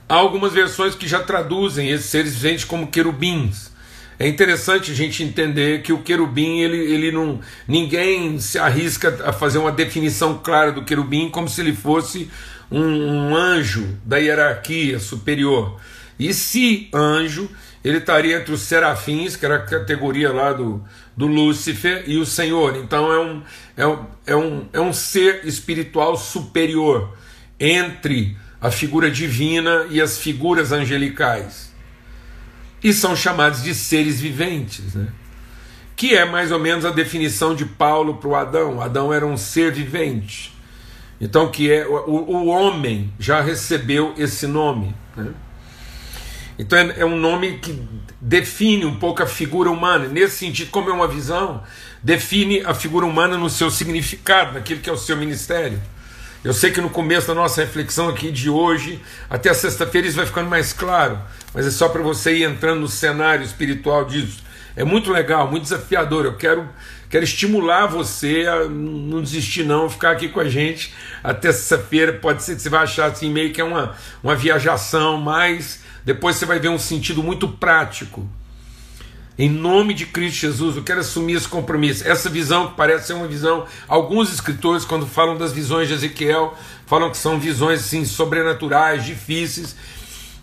Há 0.10 0.16
algumas 0.16 0.54
versões 0.54 0.96
que 0.96 1.08
já 1.08 1.20
traduzem 1.22 1.90
esses 1.90 2.10
seres 2.10 2.36
viventes 2.36 2.64
como 2.64 2.88
querubins. 2.88 3.72
É 4.18 4.28
interessante 4.28 4.92
a 4.92 4.96
gente 4.96 5.22
entender 5.22 5.84
que 5.84 5.92
o 5.94 6.02
querubim, 6.02 6.60
ele, 6.60 6.78
ele 6.78 7.12
não. 7.12 7.40
Ninguém 7.68 8.40
se 8.40 8.58
arrisca 8.58 9.20
a 9.26 9.34
fazer 9.34 9.58
uma 9.58 9.72
definição 9.72 10.40
clara 10.42 10.72
do 10.72 10.84
querubim 10.84 11.30
como 11.30 11.48
se 11.50 11.62
ele 11.62 11.74
fosse 11.74 12.32
um, 12.72 12.82
um 12.82 13.36
anjo 13.36 13.98
da 14.04 14.18
hierarquia 14.18 14.98
superior. 14.98 15.80
E 16.18 16.34
se 16.34 16.90
anjo, 16.94 17.50
ele 17.84 17.98
estaria 17.98 18.38
entre 18.38 18.54
os 18.54 18.62
serafins, 18.62 19.36
que 19.36 19.46
era 19.46 19.58
a 19.58 19.66
categoria 19.66 20.32
lá 20.32 20.52
do, 20.52 20.84
do 21.16 21.28
Lúcifer, 21.28 22.06
e 22.08 22.18
o 22.18 22.26
Senhor. 22.26 22.76
Então 22.78 23.12
é 23.12 23.20
um, 23.20 23.44
é 23.76 23.88
um, 23.88 24.06
é 24.26 24.36
um, 24.36 24.68
é 24.74 24.82
um 24.82 24.94
ser 24.94 25.46
espiritual 25.46 26.18
superior 26.18 27.16
entre 27.60 28.36
a 28.62 28.72
figura 28.72 29.10
divina 29.10 29.86
e 29.90 30.02
as 30.02 30.18
figuras 30.18 30.72
angelicais. 30.72 31.72
E 32.84 32.94
são 32.94 33.16
chamados 33.16 33.64
de 33.64 33.74
seres 33.74 34.20
viventes, 34.20 34.94
né? 34.94 35.08
que 35.96 36.16
é 36.16 36.26
mais 36.26 36.52
ou 36.52 36.60
menos 36.60 36.86
a 36.86 36.92
definição 36.92 37.56
de 37.56 37.66
Paulo 37.66 38.16
para 38.16 38.30
o 38.30 38.36
Adão. 38.36 38.82
Adão 38.82 39.12
era 39.12 39.26
um 39.26 39.36
ser 39.36 39.72
vivente. 39.72 40.54
Então, 41.20 41.50
que 41.50 41.72
é 41.72 41.88
o, 41.88 41.92
o 41.92 42.46
homem 42.48 43.12
já 43.18 43.42
recebeu 43.42 44.14
esse 44.18 44.46
nome. 44.46 44.96
Né? 45.16 45.34
Então 46.60 46.78
é, 46.78 47.00
é, 47.00 47.06
um 47.06 47.18
nome 47.18 47.60
que 47.60 47.80
define 48.20 48.86
um 48.86 48.96
pouco 48.96 49.22
a 49.22 49.28
figura 49.28 49.70
humana. 49.70 50.08
Nesse 50.08 50.38
sentido, 50.38 50.72
como 50.72 50.90
é 50.90 50.94
uma 50.94 51.08
visão, 51.08 51.64
define 52.02 52.62
a 52.62 52.74
figura 52.74 53.06
humana 53.06 53.38
no 53.38 53.50
seu 53.50 53.70
significado, 53.70 54.54
naquilo 54.54 54.82
que 54.82 54.90
é 54.90 54.94
o 54.94 54.98
seu 54.98 55.16
ministério. 55.16 55.80
Eu 56.44 56.54
sei 56.54 56.72
que 56.72 56.80
no 56.80 56.90
começo 56.90 57.28
da 57.28 57.34
nossa 57.34 57.62
reflexão 57.62 58.10
aqui 58.10 58.32
de 58.32 58.50
hoje, 58.50 59.02
até 59.30 59.54
sexta-feira, 59.54 60.08
isso 60.08 60.18
vai 60.18 60.26
ficando 60.26 60.50
mais 60.50 60.72
claro, 60.72 61.20
mas 61.54 61.66
é 61.66 61.72
só 61.72 61.90
para 61.90 62.02
você 62.02 62.36
ir 62.38 62.44
entrando 62.44 62.82
no 62.82 62.88
cenário 62.88 63.44
espiritual 63.44 64.06
disso. 64.06 64.44
É 64.76 64.84
muito 64.84 65.12
legal, 65.12 65.50
muito 65.50 65.64
desafiador. 65.64 66.26
Eu 66.26 66.36
quero, 66.36 66.70
quero 67.10 67.24
estimular 67.24 67.88
você 67.88 68.46
a 68.48 68.70
não 68.70 69.24
desistir, 69.24 69.64
não, 69.64 69.90
ficar 69.90 70.12
aqui 70.12 70.30
com 70.30 70.40
a 70.40 70.48
gente 70.48 70.94
até 71.24 71.52
sexta-feira. 71.52 72.14
Pode 72.14 72.44
ser 72.44 72.56
que 72.56 72.62
você 72.62 72.70
vai 72.70 72.84
achar 72.84 73.10
assim, 73.12 73.32
meio 73.32 73.52
que 73.52 73.60
é 73.60 73.64
uma, 73.64 73.96
uma 74.24 74.36
viajação, 74.36 75.18
mas 75.18 75.82
depois 76.06 76.36
você 76.36 76.46
vai 76.46 76.60
ver 76.60 76.70
um 76.70 76.78
sentido 76.78 77.24
muito 77.24 77.48
prático. 77.48 78.30
Em 79.40 79.50
nome 79.50 79.94
de 79.94 80.08
Cristo 80.08 80.40
Jesus, 80.40 80.78
eu 80.78 80.84
quero 80.84 81.02
assumir 81.02 81.34
esse 81.34 81.48
compromisso. 81.48 82.08
Essa 82.08 82.28
visão 82.28 82.70
que 82.70 82.76
parece 82.76 83.08
ser 83.08 83.14
uma 83.14 83.28
visão. 83.28 83.68
Alguns 83.88 84.34
escritores, 84.34 84.84
quando 84.84 85.06
falam 85.06 85.38
das 85.38 85.54
visões 85.54 85.88
de 85.88 85.94
Ezequiel, 85.94 86.58
falam 86.88 87.12
que 87.12 87.18
são 87.18 87.40
visões 87.40 87.82
assim, 87.82 88.04
sobrenaturais, 88.04 89.06
difíceis 89.06 89.76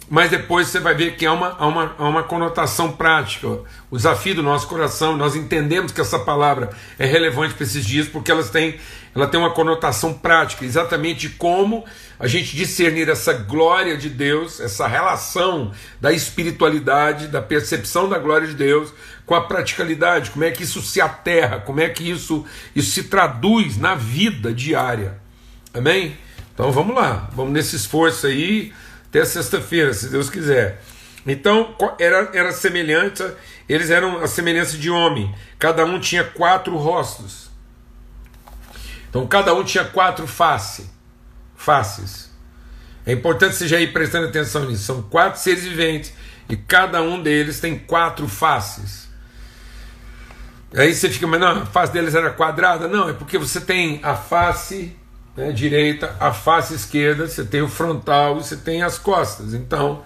mas 0.08 0.30
depois 0.30 0.68
você 0.68 0.78
vai 0.78 0.94
ver 0.94 1.16
que 1.16 1.24
há 1.24 1.32
uma, 1.32 1.56
há 1.58 1.66
uma, 1.66 1.94
há 1.98 2.08
uma 2.08 2.22
conotação 2.22 2.92
prática. 2.92 3.48
O 3.90 3.96
desafio 3.96 4.34
do 4.34 4.42
nosso 4.42 4.68
coração, 4.68 5.16
nós 5.16 5.34
entendemos 5.34 5.92
que 5.92 6.00
essa 6.00 6.18
palavra 6.18 6.70
é 6.98 7.06
relevante 7.06 7.54
para 7.54 7.64
esses 7.64 7.84
dias, 7.84 8.06
porque 8.06 8.30
elas 8.30 8.50
têm, 8.50 8.78
ela 9.14 9.26
tem 9.26 9.40
uma 9.40 9.50
conotação 9.50 10.12
prática, 10.12 10.64
exatamente 10.64 11.30
como 11.30 11.84
a 12.18 12.26
gente 12.26 12.54
discernir 12.54 13.08
essa 13.08 13.32
glória 13.32 13.96
de 13.96 14.10
Deus, 14.10 14.60
essa 14.60 14.86
relação 14.86 15.72
da 16.00 16.12
espiritualidade, 16.12 17.28
da 17.28 17.40
percepção 17.40 18.08
da 18.08 18.18
glória 18.18 18.46
de 18.46 18.54
Deus 18.54 18.92
com 19.24 19.34
a 19.34 19.40
praticalidade, 19.40 20.30
como 20.30 20.44
é 20.44 20.50
que 20.50 20.64
isso 20.64 20.82
se 20.82 21.00
aterra, 21.00 21.60
como 21.60 21.80
é 21.80 21.88
que 21.88 22.08
isso, 22.08 22.44
isso 22.76 22.90
se 22.90 23.04
traduz 23.04 23.78
na 23.78 23.94
vida 23.94 24.52
diária. 24.52 25.18
Amém? 25.72 26.16
Então 26.52 26.70
vamos 26.70 26.94
lá, 26.94 27.30
vamos 27.32 27.52
nesse 27.52 27.74
esforço 27.74 28.26
aí 28.26 28.72
até 29.14 29.24
sexta-feira, 29.24 29.94
se 29.94 30.08
Deus 30.08 30.28
quiser. 30.28 30.82
Então 31.24 31.76
era, 32.00 32.30
era 32.34 32.50
semelhante, 32.50 33.22
eles 33.68 33.88
eram 33.88 34.18
a 34.18 34.26
semelhança 34.26 34.76
de 34.76 34.90
homem, 34.90 35.32
cada 35.56 35.84
um 35.84 36.00
tinha 36.00 36.24
quatro 36.24 36.76
rostos. 36.76 37.48
Então 39.08 39.24
cada 39.28 39.54
um 39.54 39.62
tinha 39.62 39.84
quatro 39.84 40.26
face, 40.26 40.90
faces. 41.54 42.28
É 43.06 43.12
importante 43.12 43.54
você 43.54 43.68
já 43.68 43.78
ir 43.78 43.92
prestando 43.92 44.26
atenção 44.26 44.64
nisso. 44.64 44.82
São 44.82 45.02
quatro 45.02 45.40
seres 45.40 45.62
viventes 45.62 46.12
e 46.48 46.56
cada 46.56 47.00
um 47.00 47.22
deles 47.22 47.60
tem 47.60 47.78
quatro 47.78 48.26
faces. 48.26 49.08
Aí 50.74 50.92
você 50.92 51.08
fica, 51.08 51.26
mas 51.26 51.38
não, 51.38 51.62
a 51.62 51.66
face 51.66 51.92
deles 51.92 52.14
era 52.16 52.30
quadrada? 52.30 52.88
Não, 52.88 53.08
é 53.08 53.12
porque 53.12 53.38
você 53.38 53.60
tem 53.60 54.00
a 54.02 54.16
face 54.16 54.96
né, 55.36 55.52
direita, 55.52 56.16
a 56.20 56.32
face 56.32 56.74
esquerda, 56.74 57.26
você 57.26 57.44
tem 57.44 57.62
o 57.62 57.68
frontal 57.68 58.38
e 58.38 58.42
você 58.42 58.56
tem 58.56 58.82
as 58.82 58.98
costas. 58.98 59.54
Então, 59.54 60.02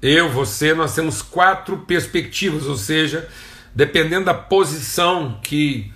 eu, 0.00 0.30
você, 0.30 0.74
nós 0.74 0.94
temos 0.94 1.22
quatro 1.22 1.78
perspectivas, 1.78 2.66
ou 2.66 2.76
seja, 2.76 3.28
dependendo 3.74 4.26
da 4.26 4.34
posição 4.34 5.38
que 5.42 5.92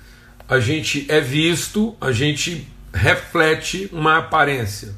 a 0.49 0.59
gente 0.59 1.07
é 1.09 1.21
visto, 1.21 1.97
a 2.01 2.13
gente 2.13 2.69
reflete 2.93 3.89
uma 3.93 4.19
aparência. 4.19 4.95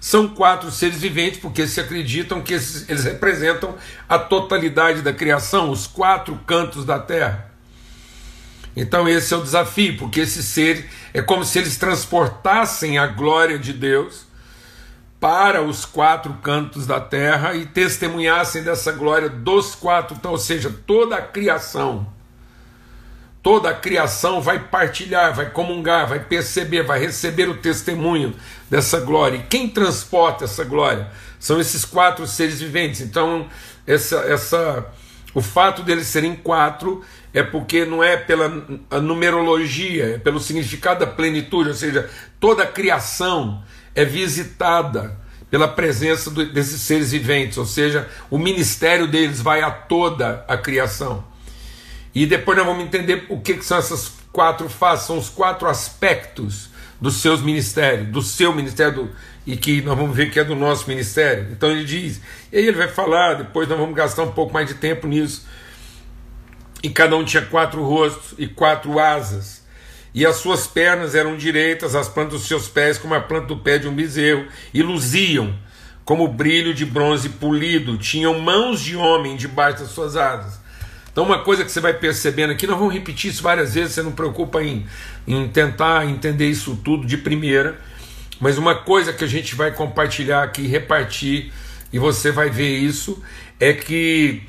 São 0.00 0.28
quatro 0.28 0.70
seres 0.70 1.00
viventes 1.00 1.40
porque 1.40 1.66
se 1.66 1.80
acreditam 1.80 2.40
que 2.40 2.54
eles 2.54 3.04
representam 3.04 3.74
a 4.08 4.18
totalidade 4.18 5.02
da 5.02 5.12
criação, 5.12 5.70
os 5.70 5.86
quatro 5.86 6.38
cantos 6.46 6.84
da 6.84 6.98
terra. 6.98 7.50
Então 8.76 9.08
esse 9.08 9.32
é 9.32 9.36
o 9.36 9.42
desafio, 9.42 9.96
porque 9.96 10.20
esse 10.20 10.42
ser 10.42 10.88
é 11.14 11.22
como 11.22 11.44
se 11.44 11.58
eles 11.58 11.78
transportassem 11.78 12.98
a 12.98 13.06
glória 13.06 13.58
de 13.58 13.72
Deus 13.72 14.26
para 15.18 15.62
os 15.62 15.84
quatro 15.86 16.34
cantos 16.34 16.86
da 16.86 17.00
terra 17.00 17.54
e 17.54 17.64
testemunhassem 17.64 18.62
dessa 18.62 18.92
glória 18.92 19.28
dos 19.30 19.74
quatro, 19.74 20.14
então, 20.16 20.32
ou 20.32 20.38
seja, 20.38 20.72
toda 20.86 21.16
a 21.16 21.22
criação. 21.22 22.14
Toda 23.42 23.70
a 23.70 23.74
criação 23.74 24.40
vai 24.42 24.58
partilhar, 24.58 25.32
vai 25.32 25.50
comungar, 25.50 26.08
vai 26.08 26.18
perceber, 26.18 26.82
vai 26.82 26.98
receber 26.98 27.48
o 27.48 27.56
testemunho 27.56 28.34
dessa 28.68 28.98
glória. 29.00 29.38
E 29.38 29.42
quem 29.44 29.68
transporta 29.68 30.44
essa 30.44 30.64
glória? 30.64 31.10
São 31.38 31.60
esses 31.60 31.84
quatro 31.84 32.26
seres 32.26 32.60
viventes. 32.60 33.00
Então, 33.00 33.48
essa, 33.86 34.16
essa, 34.16 34.86
o 35.32 35.40
fato 35.40 35.82
deles 35.84 36.08
serem 36.08 36.34
quatro 36.34 37.04
é 37.36 37.42
porque 37.42 37.84
não 37.84 38.02
é 38.02 38.16
pela 38.16 38.48
numerologia, 39.02 40.14
é 40.14 40.18
pelo 40.18 40.40
significado 40.40 41.00
da 41.00 41.06
plenitude, 41.06 41.68
ou 41.68 41.74
seja, 41.74 42.08
toda 42.40 42.62
a 42.62 42.66
criação 42.66 43.62
é 43.94 44.06
visitada 44.06 45.20
pela 45.50 45.68
presença 45.68 46.30
do, 46.30 46.50
desses 46.50 46.80
seres 46.80 47.12
viventes, 47.12 47.58
ou 47.58 47.66
seja, 47.66 48.08
o 48.30 48.38
ministério 48.38 49.06
deles 49.06 49.42
vai 49.42 49.60
a 49.60 49.70
toda 49.70 50.46
a 50.48 50.56
criação. 50.56 51.22
E 52.14 52.24
depois 52.24 52.56
nós 52.56 52.66
vamos 52.66 52.82
entender 52.82 53.26
o 53.28 53.38
que, 53.38 53.52
que 53.52 53.64
são 53.66 53.76
essas 53.76 54.14
quatro 54.32 54.70
faces, 54.70 55.06
são 55.06 55.18
os 55.18 55.28
quatro 55.28 55.68
aspectos 55.68 56.70
dos 56.98 57.16
seus 57.16 57.42
ministérios, 57.42 58.08
do 58.08 58.22
seu 58.22 58.54
ministério, 58.54 58.94
do, 58.94 59.10
e 59.46 59.58
que 59.58 59.82
nós 59.82 59.94
vamos 59.94 60.16
ver 60.16 60.30
que 60.30 60.40
é 60.40 60.44
do 60.44 60.54
nosso 60.54 60.88
ministério. 60.88 61.48
Então 61.52 61.70
ele 61.70 61.84
diz, 61.84 62.18
e 62.50 62.56
aí 62.56 62.66
ele 62.66 62.78
vai 62.78 62.88
falar, 62.88 63.34
depois 63.34 63.68
nós 63.68 63.78
vamos 63.78 63.94
gastar 63.94 64.22
um 64.22 64.32
pouco 64.32 64.54
mais 64.54 64.66
de 64.66 64.72
tempo 64.72 65.06
nisso 65.06 65.44
e 66.82 66.90
cada 66.90 67.16
um 67.16 67.24
tinha 67.24 67.42
quatro 67.42 67.82
rostos 67.82 68.34
e 68.38 68.46
quatro 68.46 68.98
asas. 68.98 69.64
E 70.14 70.24
as 70.24 70.36
suas 70.36 70.66
pernas 70.66 71.14
eram 71.14 71.36
direitas, 71.36 71.94
as 71.94 72.08
plantas 72.08 72.40
dos 72.40 72.48
seus 72.48 72.68
pés 72.68 72.96
como 72.96 73.14
a 73.14 73.20
planta 73.20 73.48
do 73.48 73.58
pé 73.58 73.78
de 73.78 73.86
um 73.86 73.94
bezerro, 73.94 74.46
e 74.72 74.82
luziam 74.82 75.54
como 76.06 76.28
brilho 76.28 76.72
de 76.72 76.86
bronze 76.86 77.28
polido, 77.28 77.98
tinham 77.98 78.38
mãos 78.38 78.80
de 78.80 78.96
homem 78.96 79.36
debaixo 79.36 79.80
das 79.80 79.90
suas 79.90 80.16
asas. 80.16 80.60
Então, 81.10 81.24
uma 81.24 81.40
coisa 81.40 81.64
que 81.64 81.70
você 81.70 81.80
vai 81.80 81.94
percebendo 81.94 82.52
aqui, 82.52 82.66
nós 82.66 82.78
vamos 82.78 82.94
repetir 82.94 83.30
isso 83.30 83.42
várias 83.42 83.74
vezes, 83.74 83.94
você 83.94 84.02
não 84.02 84.12
preocupa 84.12 84.62
em, 84.62 84.86
em 85.26 85.48
tentar 85.48 86.06
entender 86.06 86.48
isso 86.48 86.78
tudo 86.84 87.06
de 87.06 87.16
primeira, 87.16 87.80
mas 88.38 88.56
uma 88.56 88.74
coisa 88.74 89.12
que 89.12 89.24
a 89.24 89.26
gente 89.26 89.54
vai 89.54 89.72
compartilhar 89.72 90.42
aqui, 90.42 90.66
repartir, 90.66 91.52
e 91.92 91.98
você 91.98 92.30
vai 92.30 92.50
ver 92.50 92.78
isso, 92.78 93.22
é 93.58 93.72
que 93.72 94.42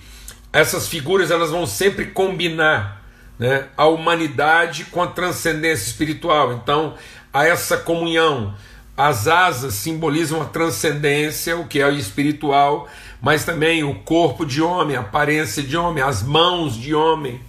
essas 0.51 0.87
figuras 0.87 1.31
elas 1.31 1.51
vão 1.51 1.65
sempre 1.65 2.07
combinar 2.07 3.03
né, 3.37 3.65
a 3.75 3.85
humanidade 3.85 4.85
com 4.85 5.01
a 5.01 5.07
transcendência 5.07 5.85
espiritual. 5.85 6.53
Então, 6.53 6.95
há 7.31 7.45
essa 7.45 7.77
comunhão. 7.77 8.55
As 8.95 9.27
asas 9.27 9.75
simbolizam 9.75 10.41
a 10.41 10.45
transcendência, 10.45 11.55
o 11.55 11.67
que 11.67 11.79
é 11.79 11.85
o 11.85 11.91
espiritual, 11.91 12.87
mas 13.21 13.45
também 13.45 13.83
o 13.83 13.93
corpo 13.93 14.43
de 14.43 14.61
homem, 14.61 14.95
a 14.95 15.01
aparência 15.01 15.61
de 15.61 15.77
homem, 15.77 16.03
as 16.03 16.23
mãos 16.23 16.75
de 16.75 16.95
homem. 16.95 17.39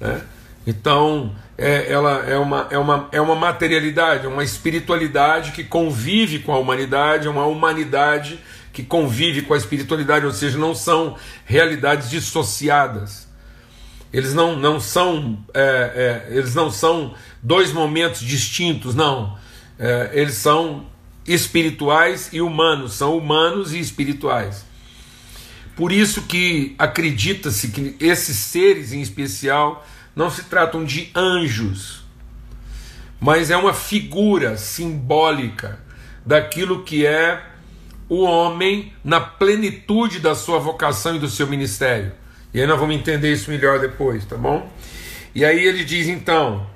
Né? 0.00 0.20
Então, 0.66 1.32
é, 1.56 1.90
ela 1.90 2.24
é 2.28 2.36
uma, 2.36 2.66
é, 2.70 2.78
uma, 2.78 3.08
é 3.12 3.20
uma 3.20 3.36
materialidade, 3.36 4.26
uma 4.26 4.42
espiritualidade 4.42 5.52
que 5.52 5.62
convive 5.62 6.40
com 6.40 6.52
a 6.52 6.58
humanidade, 6.58 7.28
uma 7.28 7.46
humanidade 7.46 8.40
que 8.72 8.82
convive 8.82 9.42
com 9.42 9.54
a 9.54 9.56
espiritualidade, 9.56 10.26
ou 10.26 10.32
seja, 10.32 10.58
não 10.58 10.74
são 10.74 11.16
realidades 11.44 12.10
dissociadas. 12.10 13.28
Eles 14.12 14.32
não, 14.32 14.56
não 14.56 14.80
são 14.80 15.44
é, 15.52 16.26
é, 16.28 16.36
eles 16.36 16.54
não 16.54 16.70
são 16.70 17.14
dois 17.42 17.72
momentos 17.72 18.20
distintos, 18.20 18.94
não. 18.94 19.36
É, 19.78 20.10
eles 20.14 20.34
são 20.34 20.86
espirituais 21.26 22.30
e 22.32 22.40
humanos, 22.40 22.94
são 22.94 23.16
humanos 23.16 23.74
e 23.74 23.78
espirituais. 23.78 24.64
Por 25.76 25.92
isso 25.92 26.22
que 26.22 26.74
acredita-se 26.78 27.68
que 27.68 27.96
esses 28.00 28.36
seres 28.36 28.92
em 28.92 29.00
especial 29.00 29.86
não 30.16 30.30
se 30.30 30.44
tratam 30.44 30.84
de 30.84 31.10
anjos, 31.14 32.02
mas 33.20 33.50
é 33.50 33.56
uma 33.56 33.72
figura 33.72 34.56
simbólica 34.56 35.78
daquilo 36.26 36.82
que 36.82 37.06
é 37.06 37.40
o 38.08 38.22
homem 38.22 38.92
na 39.04 39.20
plenitude 39.20 40.20
da 40.20 40.34
sua 40.34 40.58
vocação 40.58 41.16
e 41.16 41.18
do 41.18 41.28
seu 41.28 41.46
ministério. 41.46 42.12
E 42.52 42.60
aí 42.60 42.66
nós 42.66 42.78
vamos 42.78 42.96
entender 42.96 43.32
isso 43.32 43.50
melhor 43.50 43.78
depois, 43.78 44.24
tá 44.24 44.36
bom? 44.36 44.70
E 45.34 45.44
aí 45.44 45.64
ele 45.64 45.84
diz 45.84 46.08
então: 46.08 46.66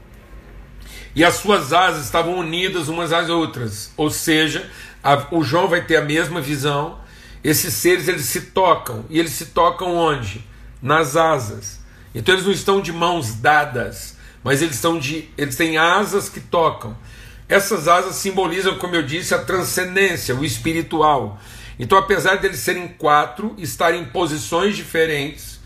e 1.15 1.25
as 1.25 1.35
suas 1.35 1.73
asas 1.73 2.05
estavam 2.05 2.39
unidas 2.39 2.89
umas 2.89 3.12
às 3.12 3.29
outras, 3.29 3.93
ou 3.97 4.11
seja, 4.11 4.71
a, 5.03 5.27
o 5.31 5.45
João 5.45 5.69
vai 5.69 5.85
ter 5.85 5.97
a 5.97 6.05
mesma 6.05 6.41
visão. 6.41 7.01
Esses 7.45 7.75
seres 7.75 8.09
eles 8.09 8.25
se 8.27 8.41
tocam 8.43 9.05
e 9.11 9.19
eles 9.19 9.33
se 9.33 9.47
tocam 9.47 9.95
onde? 9.95 10.45
Nas 10.81 11.17
asas. 11.17 11.81
Então 12.15 12.35
eles 12.35 12.47
não 12.47 12.53
estão 12.53 12.81
de 12.81 12.93
mãos 12.93 13.35
dadas, 13.35 14.17
mas 14.45 14.62
eles 14.62 14.77
estão 14.77 14.99
de 14.99 15.29
eles 15.37 15.57
têm 15.57 15.77
asas 15.77 16.29
que 16.29 16.41
tocam. 16.41 16.97
Essas 17.53 17.87
asas 17.87 18.17
simbolizam, 18.17 18.79
como 18.79 18.95
eu 18.95 19.03
disse, 19.03 19.35
a 19.35 19.39
transcendência, 19.39 20.35
o 20.35 20.43
espiritual. 20.43 21.39
Então, 21.79 21.99
apesar 21.99 22.37
de 22.37 22.47
eles 22.47 22.61
serem 22.61 22.89
quatro, 22.89 23.55
estarem 23.59 24.01
em 24.01 24.05
posições 24.07 24.75
diferentes, 24.75 25.61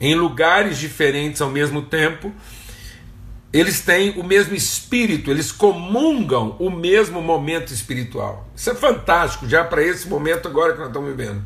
em 0.00 0.16
lugares 0.16 0.78
diferentes 0.78 1.40
ao 1.40 1.48
mesmo 1.48 1.82
tempo, 1.82 2.32
eles 3.52 3.80
têm 3.80 4.18
o 4.18 4.24
mesmo 4.24 4.52
espírito, 4.52 5.30
eles 5.30 5.52
comungam 5.52 6.56
o 6.58 6.70
mesmo 6.70 7.22
momento 7.22 7.72
espiritual. 7.72 8.48
Isso 8.56 8.70
é 8.70 8.74
fantástico, 8.74 9.48
já 9.48 9.62
para 9.62 9.80
esse 9.80 10.08
momento 10.08 10.48
agora 10.48 10.72
que 10.72 10.80
nós 10.80 10.88
estamos 10.88 11.08
vivendo. 11.08 11.40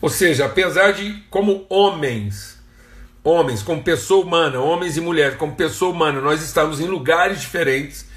Ou 0.00 0.08
seja, 0.08 0.46
apesar 0.46 0.92
de, 0.92 1.12
como 1.28 1.66
homens, 1.68 2.58
homens, 3.22 3.62
como 3.62 3.82
pessoa 3.82 4.24
humana, 4.24 4.60
homens 4.60 4.96
e 4.96 5.00
mulheres, 5.02 5.36
como 5.36 5.54
pessoa 5.54 5.92
humana, 5.92 6.22
nós 6.22 6.42
estamos 6.42 6.80
em 6.80 6.86
lugares 6.86 7.42
diferentes, 7.42 8.15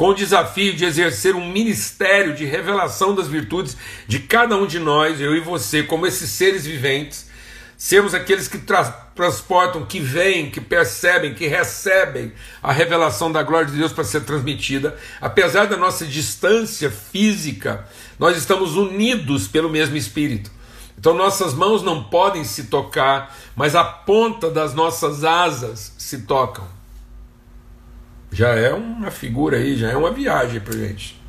com 0.00 0.08
o 0.08 0.14
desafio 0.14 0.74
de 0.74 0.86
exercer 0.86 1.36
um 1.36 1.46
ministério 1.46 2.34
de 2.34 2.46
revelação 2.46 3.14
das 3.14 3.28
virtudes 3.28 3.76
de 4.08 4.18
cada 4.18 4.56
um 4.56 4.66
de 4.66 4.78
nós, 4.78 5.20
eu 5.20 5.36
e 5.36 5.40
você, 5.40 5.82
como 5.82 6.06
esses 6.06 6.30
seres 6.30 6.64
viventes, 6.64 7.28
sermos 7.76 8.14
aqueles 8.14 8.48
que 8.48 8.56
tra 8.56 8.82
transportam, 9.14 9.84
que 9.84 10.00
veem, 10.00 10.50
que 10.50 10.58
percebem, 10.58 11.34
que 11.34 11.46
recebem 11.46 12.32
a 12.62 12.72
revelação 12.72 13.30
da 13.30 13.42
glória 13.42 13.70
de 13.70 13.76
Deus 13.76 13.92
para 13.92 14.02
ser 14.04 14.22
transmitida. 14.22 14.96
Apesar 15.20 15.66
da 15.66 15.76
nossa 15.76 16.06
distância 16.06 16.90
física, 16.90 17.86
nós 18.18 18.38
estamos 18.38 18.76
unidos 18.78 19.48
pelo 19.48 19.68
mesmo 19.68 19.98
Espírito. 19.98 20.50
Então 20.98 21.12
nossas 21.12 21.52
mãos 21.52 21.82
não 21.82 22.04
podem 22.04 22.42
se 22.42 22.68
tocar, 22.68 23.36
mas 23.54 23.74
a 23.74 23.84
ponta 23.84 24.50
das 24.50 24.72
nossas 24.72 25.24
asas 25.24 25.92
se 25.98 26.22
tocam 26.22 26.79
já 28.32 28.50
é 28.50 28.72
uma 28.72 29.10
figura 29.10 29.56
aí, 29.56 29.76
já 29.76 29.90
é 29.90 29.96
uma 29.96 30.10
viagem 30.10 30.60
para 30.60 30.76
gente. 30.76 31.20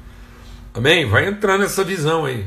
Amém? 0.73 1.07
Vai 1.07 1.27
entrar 1.27 1.57
nessa 1.57 1.83
visão 1.83 2.25
aí. 2.25 2.45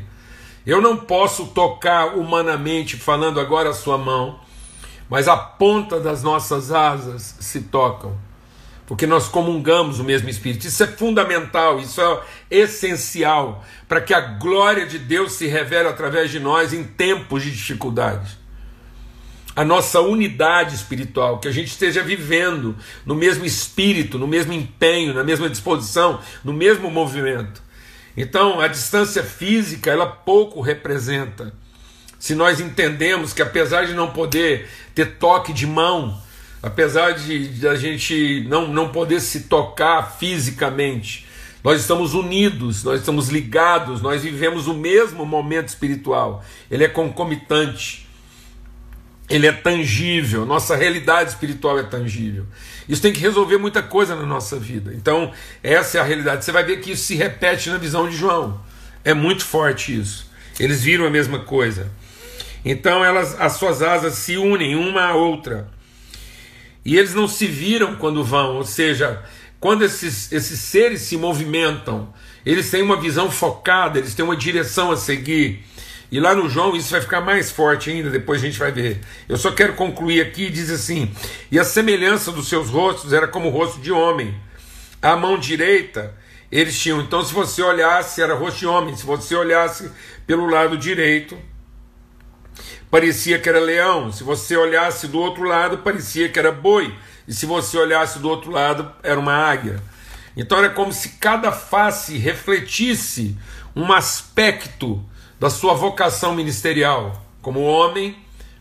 Eu 0.67 0.81
não 0.81 0.97
posso 0.97 1.47
tocar 1.49 2.17
humanamente, 2.17 2.97
falando 2.97 3.39
agora 3.39 3.71
a 3.71 3.75
sua 3.75 3.99
mão, 3.99 4.41
mas 5.11 5.29
a 5.29 5.37
ponta 5.37 6.01
das 6.01 6.23
nossas 6.23 6.73
asas 6.73 7.37
se 7.41 7.63
tocam, 7.63 8.17
porque 8.87 9.07
nós 9.07 9.29
comungamos 9.29 10.01
o 10.01 10.05
mesmo 10.05 10.31
Espírito. 10.31 10.67
Isso 10.67 10.83
é 10.83 10.87
fundamental, 10.87 11.79
isso 11.79 12.01
é 12.01 12.21
essencial 12.51 13.63
para 13.87 14.01
que 14.01 14.15
a 14.15 14.21
glória 14.21 14.87
de 14.87 14.99
Deus 14.99 15.33
se 15.33 15.47
revele 15.47 15.89
através 15.89 16.31
de 16.31 16.41
nós 16.41 16.73
em 16.73 16.85
tempos 16.85 17.43
de 17.43 17.51
dificuldades 17.51 18.44
a 19.57 19.65
nossa 19.65 20.01
unidade 20.01 20.75
espiritual, 20.75 21.39
que 21.39 21.47
a 21.47 21.53
gente 21.53 21.69
esteja 21.69 22.03
vivendo 22.03 22.77
no 23.07 23.15
mesmo 23.15 23.45
espírito, 23.45 24.19
no 24.19 24.27
mesmo 24.27 24.53
empenho, 24.53 25.15
na 25.15 25.23
mesma 25.23 25.49
disposição, 25.49 26.21
no 26.43 26.53
mesmo 26.53 26.91
movimento. 26.91 27.63
Então, 28.17 28.61
a 28.61 28.67
distância 28.67 29.23
física, 29.23 29.91
ela 29.91 30.07
pouco 30.07 30.61
representa. 30.61 31.53
Se 32.19 32.35
nós 32.35 32.61
entendemos 32.61 33.33
que 33.33 33.43
apesar 33.43 33.87
de 33.87 33.93
não 33.93 34.11
poder 34.11 34.69
ter 34.95 35.19
toque 35.19 35.53
de 35.53 35.67
mão, 35.67 36.21
apesar 36.63 37.13
de, 37.13 37.49
de 37.49 37.69
a 37.69 37.75
gente 37.75 38.45
não, 38.49 38.69
não 38.69 38.89
poder 38.89 39.21
se 39.21 39.43
tocar 39.43 40.17
fisicamente, 40.19 41.27
nós 41.63 41.81
estamos 41.81 42.13
unidos, 42.13 42.85
nós 42.85 43.01
estamos 43.01 43.29
ligados, 43.29 44.03
nós 44.03 44.23
vivemos 44.23 44.67
o 44.67 44.75
mesmo 44.75 45.25
momento 45.25 45.69
espiritual. 45.69 46.45
Ele 46.71 46.85
é 46.85 46.89
concomitante 46.89 48.04
ele 49.29 49.47
é 49.47 49.53
tangível, 49.53 50.45
nossa 50.45 50.77
realidade 50.77 51.31
espiritual 51.31 51.79
é 51.79 51.83
tangível. 51.83 52.47
Isso 52.89 53.01
tem 53.01 53.13
que 53.13 53.21
resolver 53.21 53.57
muita 53.57 53.83
coisa 53.83 54.15
na 54.15 54.27
nossa 54.27 54.59
vida. 54.59 54.93
Então, 54.95 55.33
essa 55.63 55.99
é 55.99 56.01
a 56.01 56.05
realidade. 56.05 56.45
Você 56.45 56.53
vai 56.53 56.63
ver 56.63 56.81
que 56.81 56.93
isso 56.93 57.05
se 57.05 57.15
repete 57.15 57.71
na 57.71 57.79
visão 57.79 58.09
de 58.09 58.17
João. 58.17 58.61
É 59.03 59.15
muito 59.15 59.45
forte 59.45 59.99
isso. 59.99 60.31
Eles 60.61 60.83
viram 60.83 61.07
a 61.07 61.11
mesma 61.11 61.41
coisa. 61.41 61.91
Então, 62.65 63.05
elas, 63.05 63.39
as 63.41 63.55
suas 63.55 63.83
asas 63.83 64.15
se 64.15 64.37
unem 64.37 64.77
uma 64.77 65.03
à 65.05 65.15
outra. 65.15 65.69
E 66.85 66.97
eles 66.97 67.15
não 67.15 67.27
se 67.27 67.47
viram 67.47 67.97
quando 67.97 68.23
vão, 68.23 68.57
ou 68.57 68.65
seja, 68.65 69.23
quando 69.59 69.83
esses, 69.83 70.31
esses 70.31 70.61
seres 70.61 71.01
se 71.01 71.17
movimentam, 71.17 72.13
eles 72.45 72.71
têm 72.71 72.83
uma 72.83 73.01
visão 73.01 73.31
focada, 73.31 73.99
eles 73.99 74.15
têm 74.15 74.23
uma 74.25 74.37
direção 74.37 74.91
a 74.91 74.97
seguir. 74.97 75.65
E 76.15 76.21
lá 76.21 76.33
no 76.33 76.49
João 76.49 76.77
isso 76.77 76.93
vai 76.93 77.01
ficar 77.01 77.21
mais 77.21 77.51
forte 77.51 77.91
ainda, 77.91 78.09
depois 78.09 78.41
a 78.41 78.47
gente 78.47 78.57
vai 78.57 78.71
ver. 78.71 79.01
Eu 79.29 79.37
só 79.37 79.51
quero 79.51 79.73
concluir 79.73 80.21
aqui, 80.21 80.49
diz 80.49 80.71
assim: 80.71 81.13
"E 81.51 81.59
a 81.59 81.65
semelhança 81.65 82.31
dos 82.31 82.49
seus 82.49 82.69
rostos 82.69 83.13
era 83.13 83.27
como 83.27 83.49
o 83.49 83.51
rosto 83.51 83.81
de 83.81 83.91
homem. 83.91 84.33
A 85.03 85.17
mão 85.17 85.37
direita 85.37 86.15
eles 86.53 86.79
tinham. 86.79 87.01
Então, 87.01 87.21
se 87.25 87.35
você 87.35 87.61
olhasse, 87.63 88.23
era 88.23 88.33
rosto 88.33 88.61
de 88.61 88.67
homem. 88.69 88.95
Se 88.95 89.05
você 89.05 89.35
olhasse 89.35 89.91
pelo 90.25 90.47
lado 90.47 90.79
direito, 90.79 91.37
parecia 92.89 93.37
que 93.41 93.49
era 93.49 93.59
leão. 93.59 94.13
Se 94.13 94.23
você 94.23 94.57
olhasse 94.57 95.09
do 95.09 95.19
outro 95.19 95.43
lado, 95.43 95.79
parecia 95.79 96.29
que 96.29 96.39
era 96.39 96.53
boi. 96.53 96.95
E 97.27 97.35
se 97.35 97.45
você 97.45 97.77
olhasse 97.77 98.21
do 98.21 98.29
outro 98.29 98.53
lado, 98.53 98.89
era 99.03 99.19
uma 99.19 99.35
águia. 99.35 99.83
Então 100.37 100.59
era 100.59 100.71
como 100.71 100.93
se 100.93 101.19
cada 101.19 101.51
face 101.51 102.17
refletisse 102.19 103.37
um 103.75 103.93
aspecto 103.93 105.05
da 105.39 105.51
sua 105.51 105.75
vocação 105.75 106.35
ministerial, 106.35 107.23
como 107.43 107.63
homem, 107.63 108.17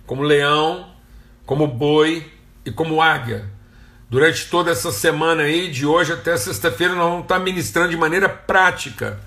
como 0.06 0.22
leão, 0.24 0.88
como 1.46 1.68
boi 1.68 2.26
e 2.66 2.72
como 2.72 3.02
águia. 3.02 3.50
Durante 4.10 4.48
toda 4.48 4.72
essa 4.72 4.92
semana 4.92 5.44
aí, 5.44 5.72
de 5.72 5.86
hoje 5.86 6.14
até 6.14 6.38
sexta-feira, 6.38 6.94
nós 6.94 7.10
vamos 7.10 7.24
estar 7.24 7.40
ministrando 7.40 7.90
de 7.90 7.98
maneira 7.98 8.30
prática. 8.30 9.20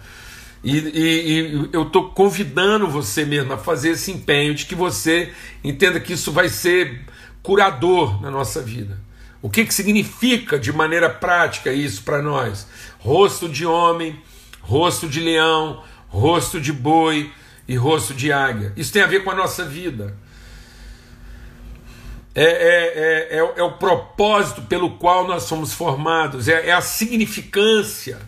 E, 0.62 0.76
e, 0.78 1.40
e 1.40 1.68
eu 1.72 1.82
estou 1.82 2.10
convidando 2.10 2.88
você 2.88 3.24
mesmo 3.24 3.52
a 3.52 3.58
fazer 3.58 3.90
esse 3.90 4.10
empenho 4.12 4.54
de 4.54 4.66
que 4.66 4.74
você 4.74 5.32
entenda 5.62 5.98
que 6.00 6.12
isso 6.12 6.30
vai 6.32 6.48
ser 6.48 7.04
curador 7.42 8.20
na 8.20 8.30
nossa 8.30 8.62
vida. 8.62 8.98
O 9.42 9.50
que, 9.50 9.64
que 9.64 9.74
significa 9.74 10.58
de 10.58 10.72
maneira 10.72 11.08
prática 11.08 11.72
isso 11.72 12.02
para 12.02 12.20
nós? 12.22 12.66
Rosto 12.98 13.48
de 13.48 13.64
homem, 13.64 14.20
rosto 14.60 15.08
de 15.08 15.20
leão, 15.20 15.82
rosto 16.16 16.60
de 16.60 16.72
boi 16.72 17.30
e 17.68 17.76
rosto 17.76 18.14
de 18.14 18.32
águia. 18.32 18.72
Isso 18.76 18.92
tem 18.92 19.02
a 19.02 19.06
ver 19.06 19.22
com 19.22 19.30
a 19.30 19.34
nossa 19.34 19.64
vida. 19.64 20.16
É, 22.34 22.44
é, 22.44 22.48
é, 22.48 23.38
é, 23.38 23.52
é 23.56 23.62
o 23.62 23.72
propósito 23.72 24.62
pelo 24.62 24.90
qual 24.98 25.26
nós 25.26 25.44
somos 25.44 25.72
formados, 25.72 26.48
é, 26.48 26.68
é 26.68 26.72
a 26.72 26.82
significância 26.82 28.18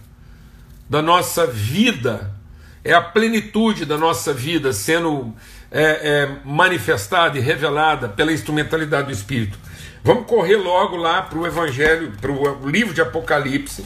da 0.88 1.03
nossa 1.03 1.46
vida, 1.46 2.35
é 2.83 2.94
a 2.94 3.03
plenitude 3.03 3.85
da 3.85 3.98
nossa 3.98 4.33
vida 4.33 4.72
sendo 4.72 5.35
é, 5.70 5.83
é, 5.83 6.37
manifestada 6.42 7.37
e 7.37 7.40
revelada 7.40 8.09
pela 8.09 8.33
instrumentalidade 8.33 9.09
do 9.09 9.12
Espírito. 9.12 9.59
Vamos 10.03 10.27
correr 10.27 10.57
logo 10.57 10.96
lá 10.96 11.20
para 11.20 11.38
o 11.38 11.46
Evangelho, 11.46 12.12
para 12.18 12.33
o 12.33 12.68
livro 12.68 12.94
de 12.94 13.03
Apocalipse, 13.03 13.85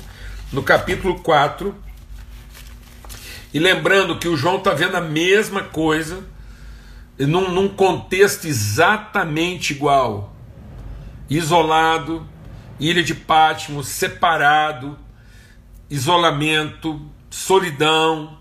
no 0.52 0.62
capítulo 0.62 1.18
4. 1.20 1.74
E 3.52 3.58
lembrando 3.58 4.18
que 4.18 4.28
o 4.28 4.36
João 4.36 4.58
está 4.58 4.72
vendo 4.72 4.96
a 4.96 5.00
mesma 5.00 5.62
coisa, 5.62 6.24
num, 7.18 7.50
num 7.50 7.68
contexto 7.68 8.46
exatamente 8.46 9.72
igual. 9.72 10.34
Isolado, 11.28 12.26
ilha 12.80 13.02
de 13.02 13.14
Patmos, 13.14 13.88
separado, 13.88 14.98
isolamento, 15.90 17.00
solidão, 17.30 18.38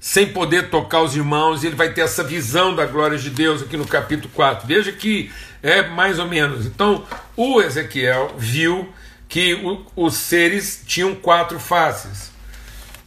sem 0.00 0.32
poder 0.32 0.70
tocar 0.70 1.02
os 1.02 1.16
irmãos, 1.16 1.62
e 1.62 1.66
ele 1.66 1.76
vai 1.76 1.92
ter 1.92 2.02
essa 2.02 2.22
visão 2.22 2.74
da 2.74 2.86
glória 2.86 3.18
de 3.18 3.28
Deus 3.28 3.62
aqui 3.62 3.76
no 3.76 3.86
capítulo 3.86 4.30
4. 4.34 4.66
Veja 4.66 4.92
que 4.92 5.30
é 5.62 5.82
mais 5.82 6.18
ou 6.18 6.26
menos. 6.26 6.64
Então, 6.64 7.04
o 7.36 7.60
Ezequiel 7.60 8.34
viu 8.38 8.88
que 9.28 9.54
o, 9.54 9.84
os 9.96 10.14
seres 10.14 10.82
tinham 10.86 11.14
quatro 11.14 11.58
faces. 11.58 12.30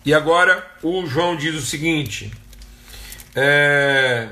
E 0.09 0.13
agora 0.15 0.65
o 0.81 1.05
João 1.05 1.35
diz 1.35 1.53
o 1.53 1.63
seguinte: 1.63 2.31
é, 3.35 4.27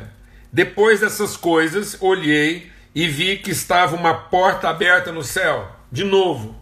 depois 0.52 1.02
dessas 1.02 1.38
coisas, 1.38 1.96
olhei 2.02 2.72
e 2.96 3.08
vi 3.08 3.38
que 3.38 3.52
estava 3.52 3.96
uma 3.96 4.12
porta 4.12 4.70
aberta 4.70 5.12
no 5.12 5.24
céu. 5.24 5.72
De 5.92 6.04
novo, 6.04 6.56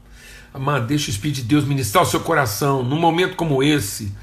amado, 0.53 0.87
deixa 0.87 1.07
o 1.07 1.11
Espírito 1.11 1.37
de 1.37 1.43
Deus 1.43 1.63
ministrar 1.63 2.03
o 2.03 2.05
seu 2.05 2.19
coração 2.19 2.83
num 2.83 2.99
momento 2.99 3.37
como 3.37 3.63
esse, 3.63 4.13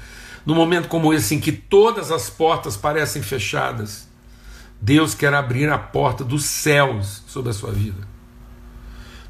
num 0.45 0.53
momento 0.53 0.87
como 0.87 1.11
esse 1.11 1.33
em 1.33 1.39
que 1.39 1.51
todas 1.51 2.11
as 2.11 2.29
portas 2.29 2.77
parecem 2.77 3.23
fechadas. 3.23 4.07
Deus 4.79 5.15
quer 5.15 5.33
abrir 5.33 5.71
a 5.71 5.77
porta 5.79 6.23
dos 6.23 6.45
céus 6.45 7.23
sobre 7.25 7.49
a 7.49 7.53
sua 7.53 7.71
vida. 7.71 8.07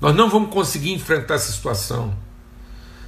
Nós 0.02 0.14
não 0.14 0.30
vamos 0.30 0.50
conseguir 0.50 0.92
enfrentar 0.92 1.36
essa 1.36 1.54
situação 1.54 2.14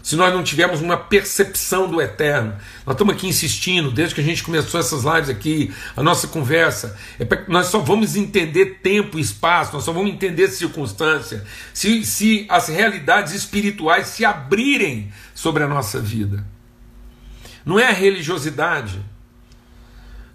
se 0.06 0.16
nós 0.16 0.32
não 0.32 0.44
tivermos 0.44 0.82
uma 0.82 0.98
percepção 0.98 1.90
do 1.90 2.00
eterno. 2.00 2.56
Nós 2.86 2.94
estamos 2.94 3.16
aqui 3.16 3.28
insistindo, 3.28 3.90
desde 3.90 4.14
que 4.14 4.22
a 4.22 4.24
gente 4.24 4.44
começou 4.44 4.80
essas 4.80 5.04
lives 5.04 5.30
aqui, 5.30 5.74
a 5.98 6.04
nossa 6.04 6.28
conversa, 6.28 6.96
é 7.18 7.26
pra, 7.26 7.44
nós 7.48 7.66
só 7.70 7.80
vamos 7.80 8.16
entender 8.16 8.82
tempo 8.84 9.18
e 9.18 9.22
espaço, 9.22 9.74
nós 9.74 9.84
só 9.84 9.92
vamos 9.92 10.12
entender 10.12 10.48
circunstância, 10.50 11.44
se, 11.74 12.06
se 12.06 12.46
as 12.48 12.68
realidades 12.68 13.34
espirituais 13.34 14.06
se 14.10 14.24
abrirem 14.24 15.12
sobre 15.34 15.64
a 15.64 15.68
nossa 15.68 16.00
vida. 16.00 16.46
Não 17.66 17.80
é 17.80 17.88
a 17.88 17.92
religiosidade, 17.92 19.04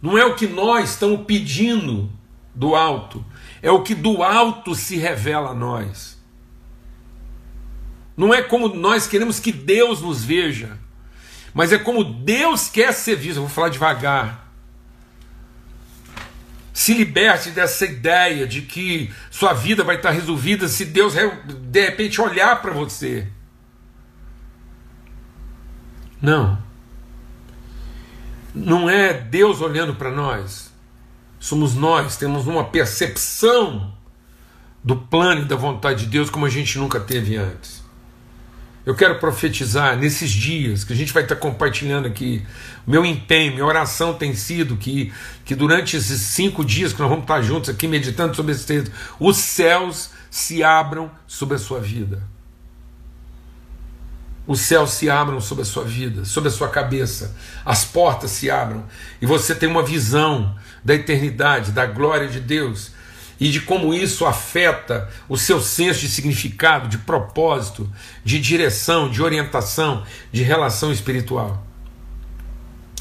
não 0.02 0.18
é 0.18 0.26
o 0.26 0.34
que 0.34 0.48
nós 0.48 0.90
estamos 0.90 1.24
pedindo 1.26 2.10
do 2.52 2.74
alto, 2.74 3.24
é 3.62 3.70
o 3.70 3.84
que 3.84 3.94
do 3.94 4.20
alto 4.20 4.74
se 4.74 4.96
revela 4.96 5.50
a 5.50 5.54
nós. 5.54 6.19
Não 8.20 8.34
é 8.34 8.42
como 8.42 8.68
nós 8.68 9.06
queremos 9.06 9.40
que 9.40 9.50
Deus 9.50 10.02
nos 10.02 10.22
veja, 10.22 10.76
mas 11.54 11.72
é 11.72 11.78
como 11.78 12.04
Deus 12.04 12.68
quer 12.68 12.92
ser 12.92 13.16
visto. 13.16 13.38
Eu 13.38 13.44
vou 13.44 13.48
falar 13.50 13.70
devagar. 13.70 14.52
Se 16.70 16.92
liberte 16.92 17.48
dessa 17.48 17.86
ideia 17.86 18.46
de 18.46 18.60
que 18.60 19.10
sua 19.30 19.54
vida 19.54 19.82
vai 19.82 19.96
estar 19.96 20.10
resolvida 20.10 20.68
se 20.68 20.84
Deus 20.84 21.14
de 21.14 21.80
repente 21.80 22.20
olhar 22.20 22.60
para 22.60 22.72
você. 22.72 23.26
Não 26.20 26.58
não 28.54 28.90
é 28.90 29.14
Deus 29.14 29.60
olhando 29.60 29.94
para 29.94 30.10
nós, 30.10 30.70
somos 31.38 31.74
nós, 31.74 32.16
temos 32.16 32.46
uma 32.46 32.64
percepção 32.64 33.94
do 34.82 34.96
plano 34.96 35.42
e 35.42 35.44
da 35.44 35.56
vontade 35.56 36.04
de 36.04 36.10
Deus 36.10 36.28
como 36.28 36.44
a 36.44 36.50
gente 36.50 36.78
nunca 36.78 37.00
teve 37.00 37.36
antes. 37.36 37.79
Eu 38.84 38.94
quero 38.94 39.18
profetizar 39.18 39.96
nesses 39.96 40.30
dias 40.30 40.84
que 40.84 40.92
a 40.92 40.96
gente 40.96 41.12
vai 41.12 41.22
estar 41.22 41.36
compartilhando 41.36 42.06
aqui. 42.06 42.44
Meu 42.86 43.04
empenho, 43.04 43.52
minha 43.52 43.66
oração 43.66 44.14
tem 44.14 44.34
sido 44.34 44.76
que, 44.76 45.12
que 45.44 45.54
durante 45.54 45.96
esses 45.96 46.20
cinco 46.20 46.64
dias 46.64 46.92
que 46.92 47.00
nós 47.00 47.08
vamos 47.10 47.24
estar 47.24 47.42
juntos 47.42 47.68
aqui 47.68 47.86
meditando 47.86 48.34
sobre 48.34 48.52
esse 48.52 48.66
texto, 48.66 48.90
os 49.18 49.36
céus 49.36 50.10
se 50.30 50.62
abram 50.62 51.10
sobre 51.26 51.56
a 51.56 51.58
sua 51.58 51.78
vida. 51.78 52.22
Os 54.46 54.60
céus 54.62 54.92
se 54.92 55.10
abram 55.10 55.40
sobre 55.40 55.62
a 55.62 55.66
sua 55.66 55.84
vida, 55.84 56.24
sobre 56.24 56.48
a 56.48 56.52
sua 56.52 56.68
cabeça, 56.68 57.36
as 57.64 57.84
portas 57.84 58.30
se 58.30 58.50
abram. 58.50 58.84
E 59.20 59.26
você 59.26 59.54
tem 59.54 59.68
uma 59.68 59.82
visão 59.82 60.56
da 60.82 60.94
eternidade, 60.94 61.70
da 61.70 61.84
glória 61.84 62.28
de 62.28 62.40
Deus 62.40 62.92
e 63.40 63.50
de 63.50 63.60
como 63.62 63.94
isso 63.94 64.26
afeta 64.26 65.08
o 65.26 65.38
seu 65.38 65.62
senso 65.62 66.00
de 66.00 66.08
significado, 66.08 66.88
de 66.88 66.98
propósito, 66.98 67.90
de 68.22 68.38
direção, 68.38 69.08
de 69.08 69.22
orientação, 69.22 70.04
de 70.30 70.42
relação 70.42 70.92
espiritual. 70.92 71.66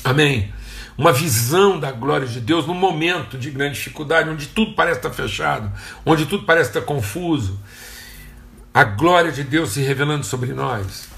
Amém. 0.02 0.54
Uma 0.98 1.12
visão 1.12 1.78
da 1.78 1.92
glória 1.92 2.26
de 2.26 2.40
Deus 2.40 2.66
num 2.66 2.74
momento 2.74 3.38
de 3.38 3.52
grande 3.52 3.76
dificuldade, 3.76 4.30
onde 4.30 4.48
tudo 4.48 4.74
parece 4.76 5.00
estar 5.00 5.12
fechado, 5.12 5.72
onde 6.06 6.26
tudo 6.26 6.46
parece 6.46 6.70
estar 6.70 6.82
confuso. 6.82 7.60
A 8.74 8.84
glória 8.86 9.32
de 9.32 9.44
Deus 9.44 9.72
se 9.72 9.82
revelando 9.82 10.26
sobre 10.26 10.54
nós. 10.54 11.10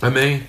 Amém? 0.00 0.46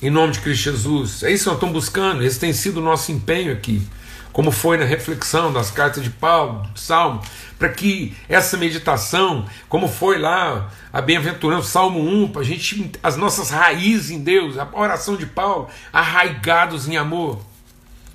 Em 0.00 0.10
nome 0.10 0.32
de 0.32 0.40
Cristo 0.40 0.64
Jesus. 0.64 1.22
É 1.22 1.30
isso 1.30 1.44
que 1.44 1.50
nós 1.50 1.56
estamos 1.56 1.74
buscando. 1.74 2.22
Esse 2.22 2.38
tem 2.38 2.52
sido 2.52 2.78
o 2.78 2.82
nosso 2.82 3.12
empenho 3.12 3.52
aqui. 3.52 3.86
Como 4.34 4.50
foi 4.50 4.76
na 4.76 4.84
reflexão 4.84 5.52
das 5.52 5.70
cartas 5.70 6.02
de 6.02 6.10
Paulo, 6.10 6.68
Salmo, 6.74 7.22
para 7.56 7.68
que 7.68 8.16
essa 8.28 8.56
meditação, 8.56 9.46
como 9.68 9.86
foi 9.86 10.18
lá 10.18 10.72
a 10.92 11.00
bem-aventurança, 11.00 11.68
Salmo 11.68 12.00
1, 12.00 12.32
para 12.32 12.40
a 12.40 12.44
gente, 12.44 12.90
as 13.00 13.16
nossas 13.16 13.50
raízes 13.50 14.10
em 14.10 14.24
Deus, 14.24 14.58
a 14.58 14.68
oração 14.72 15.16
de 15.16 15.24
Paulo, 15.24 15.68
arraigados 15.92 16.88
em 16.88 16.96
amor. 16.96 17.40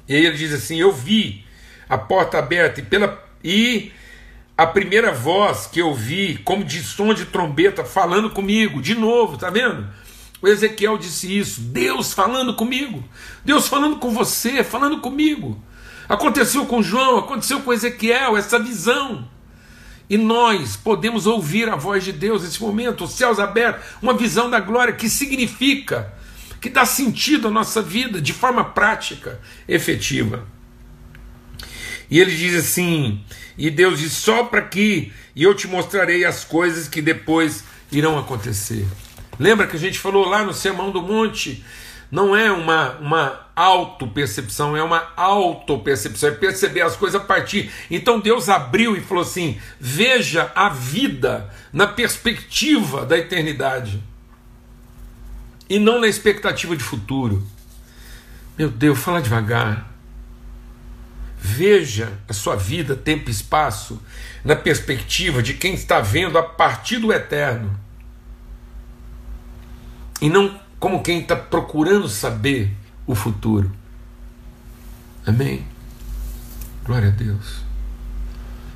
E 0.09 0.13
aí 0.13 0.25
ele 0.25 0.35
diz 0.35 0.51
assim: 0.51 0.75
Eu 0.81 0.91
vi 0.91 1.45
a 1.87 1.97
porta 1.97 2.37
aberta 2.37 2.81
e 2.81 2.83
pela. 2.83 3.17
E 3.41 3.93
a 4.57 4.67
primeira 4.67 5.13
voz 5.13 5.67
que 5.67 5.79
eu 5.79 5.93
vi, 5.93 6.37
como 6.43 6.65
de 6.65 6.83
som 6.83 7.13
de 7.13 7.27
trombeta, 7.27 7.85
falando 7.85 8.29
comigo, 8.29 8.81
de 8.81 8.93
novo, 8.93 9.37
tá 9.37 9.49
vendo? 9.49 9.87
O 10.41 10.49
Ezequiel 10.49 10.97
disse 10.97 11.37
isso, 11.37 11.61
Deus 11.61 12.11
falando 12.11 12.53
comigo, 12.53 13.01
Deus 13.45 13.69
falando 13.69 13.99
com 13.99 14.11
você, 14.11 14.65
falando 14.65 14.99
comigo. 14.99 15.63
Aconteceu 16.09 16.65
com 16.65 16.81
João, 16.81 17.19
aconteceu 17.19 17.61
com 17.61 17.71
Ezequiel, 17.71 18.35
essa 18.35 18.57
visão. 18.57 19.29
E 20.09 20.17
nós 20.17 20.75
podemos 20.75 21.27
ouvir 21.27 21.69
a 21.69 21.75
voz 21.75 22.03
de 22.03 22.11
Deus 22.11 22.41
nesse 22.41 22.59
momento, 22.59 23.03
os 23.03 23.11
céus 23.11 23.37
abertos, 23.37 23.85
uma 24.01 24.15
visão 24.15 24.49
da 24.49 24.59
glória 24.59 24.95
que 24.95 25.07
significa, 25.07 26.11
que 26.59 26.67
dá 26.67 26.83
sentido 26.83 27.47
à 27.47 27.51
nossa 27.51 27.79
vida 27.79 28.19
de 28.19 28.33
forma 28.33 28.65
prática, 28.65 29.39
efetiva. 29.67 30.47
E 32.09 32.19
ele 32.19 32.35
diz 32.35 32.55
assim: 32.55 33.23
e 33.55 33.69
Deus 33.69 33.99
diz: 33.99 34.13
sopra 34.13 34.61
aqui, 34.61 35.13
e 35.35 35.43
eu 35.43 35.53
te 35.53 35.67
mostrarei 35.67 36.25
as 36.25 36.43
coisas 36.43 36.87
que 36.87 37.03
depois 37.03 37.63
irão 37.91 38.17
acontecer. 38.17 38.87
Lembra 39.37 39.67
que 39.67 39.75
a 39.75 39.79
gente 39.79 39.99
falou 39.99 40.25
lá 40.27 40.43
no 40.43 40.53
Sermão 40.53 40.89
do 40.89 41.03
Monte? 41.03 41.63
Não 42.11 42.35
é 42.35 42.51
uma, 42.51 42.91
uma 42.97 43.47
auto-percepção, 43.55 44.75
é 44.75 44.81
uma 44.81 45.11
auto-percepção, 45.15 46.29
é 46.29 46.31
perceber 46.31 46.81
as 46.81 46.95
coisas 46.95 47.21
a 47.21 47.23
partir. 47.23 47.71
Então 47.89 48.19
Deus 48.19 48.49
abriu 48.49 48.97
e 48.97 49.01
falou 49.01 49.23
assim: 49.23 49.59
veja 49.79 50.51
a 50.55 50.69
vida 50.69 51.53
na 51.71 51.85
perspectiva 51.85 53.05
da 53.05 53.17
eternidade 53.17 54.01
e 55.69 55.77
não 55.77 56.01
na 56.01 56.07
expectativa 56.07 56.75
de 56.75 56.83
futuro. 56.83 57.45
Meu 58.57 58.69
Deus, 58.69 58.97
fala 58.97 59.21
devagar. 59.21 59.87
Veja 61.41 62.11
a 62.27 62.33
sua 62.33 62.55
vida, 62.55 62.95
tempo 62.95 63.29
e 63.29 63.31
espaço, 63.31 64.01
na 64.43 64.55
perspectiva 64.55 65.41
de 65.41 65.53
quem 65.53 65.73
está 65.73 66.01
vendo 66.01 66.37
a 66.37 66.43
partir 66.43 66.97
do 66.97 67.13
eterno 67.13 67.79
e 70.21 70.29
não 70.29 70.59
como 70.79 71.03
quem 71.03 71.19
está 71.19 71.35
procurando 71.35 72.07
saber 72.07 72.71
o 73.05 73.13
futuro. 73.13 73.71
Amém? 75.25 75.65
Glória 76.85 77.09
a 77.09 77.11
Deus. 77.11 77.61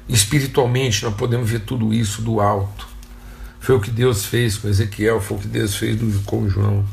Espiritualmente, 0.08 1.04
nós 1.04 1.16
podemos 1.16 1.50
ver 1.50 1.62
tudo 1.62 1.94
isso 1.94 2.22
do 2.22 2.42
alto. 2.42 2.88
Foi 3.60 3.76
o 3.76 3.80
que 3.80 3.90
Deus 3.90 4.26
fez 4.26 4.58
com 4.58 4.68
Ezequiel, 4.68 5.22
foi 5.22 5.38
o 5.38 5.40
que 5.40 5.48
Deus 5.48 5.76
fez 5.76 6.00
com 6.26 6.50
João. 6.50 6.86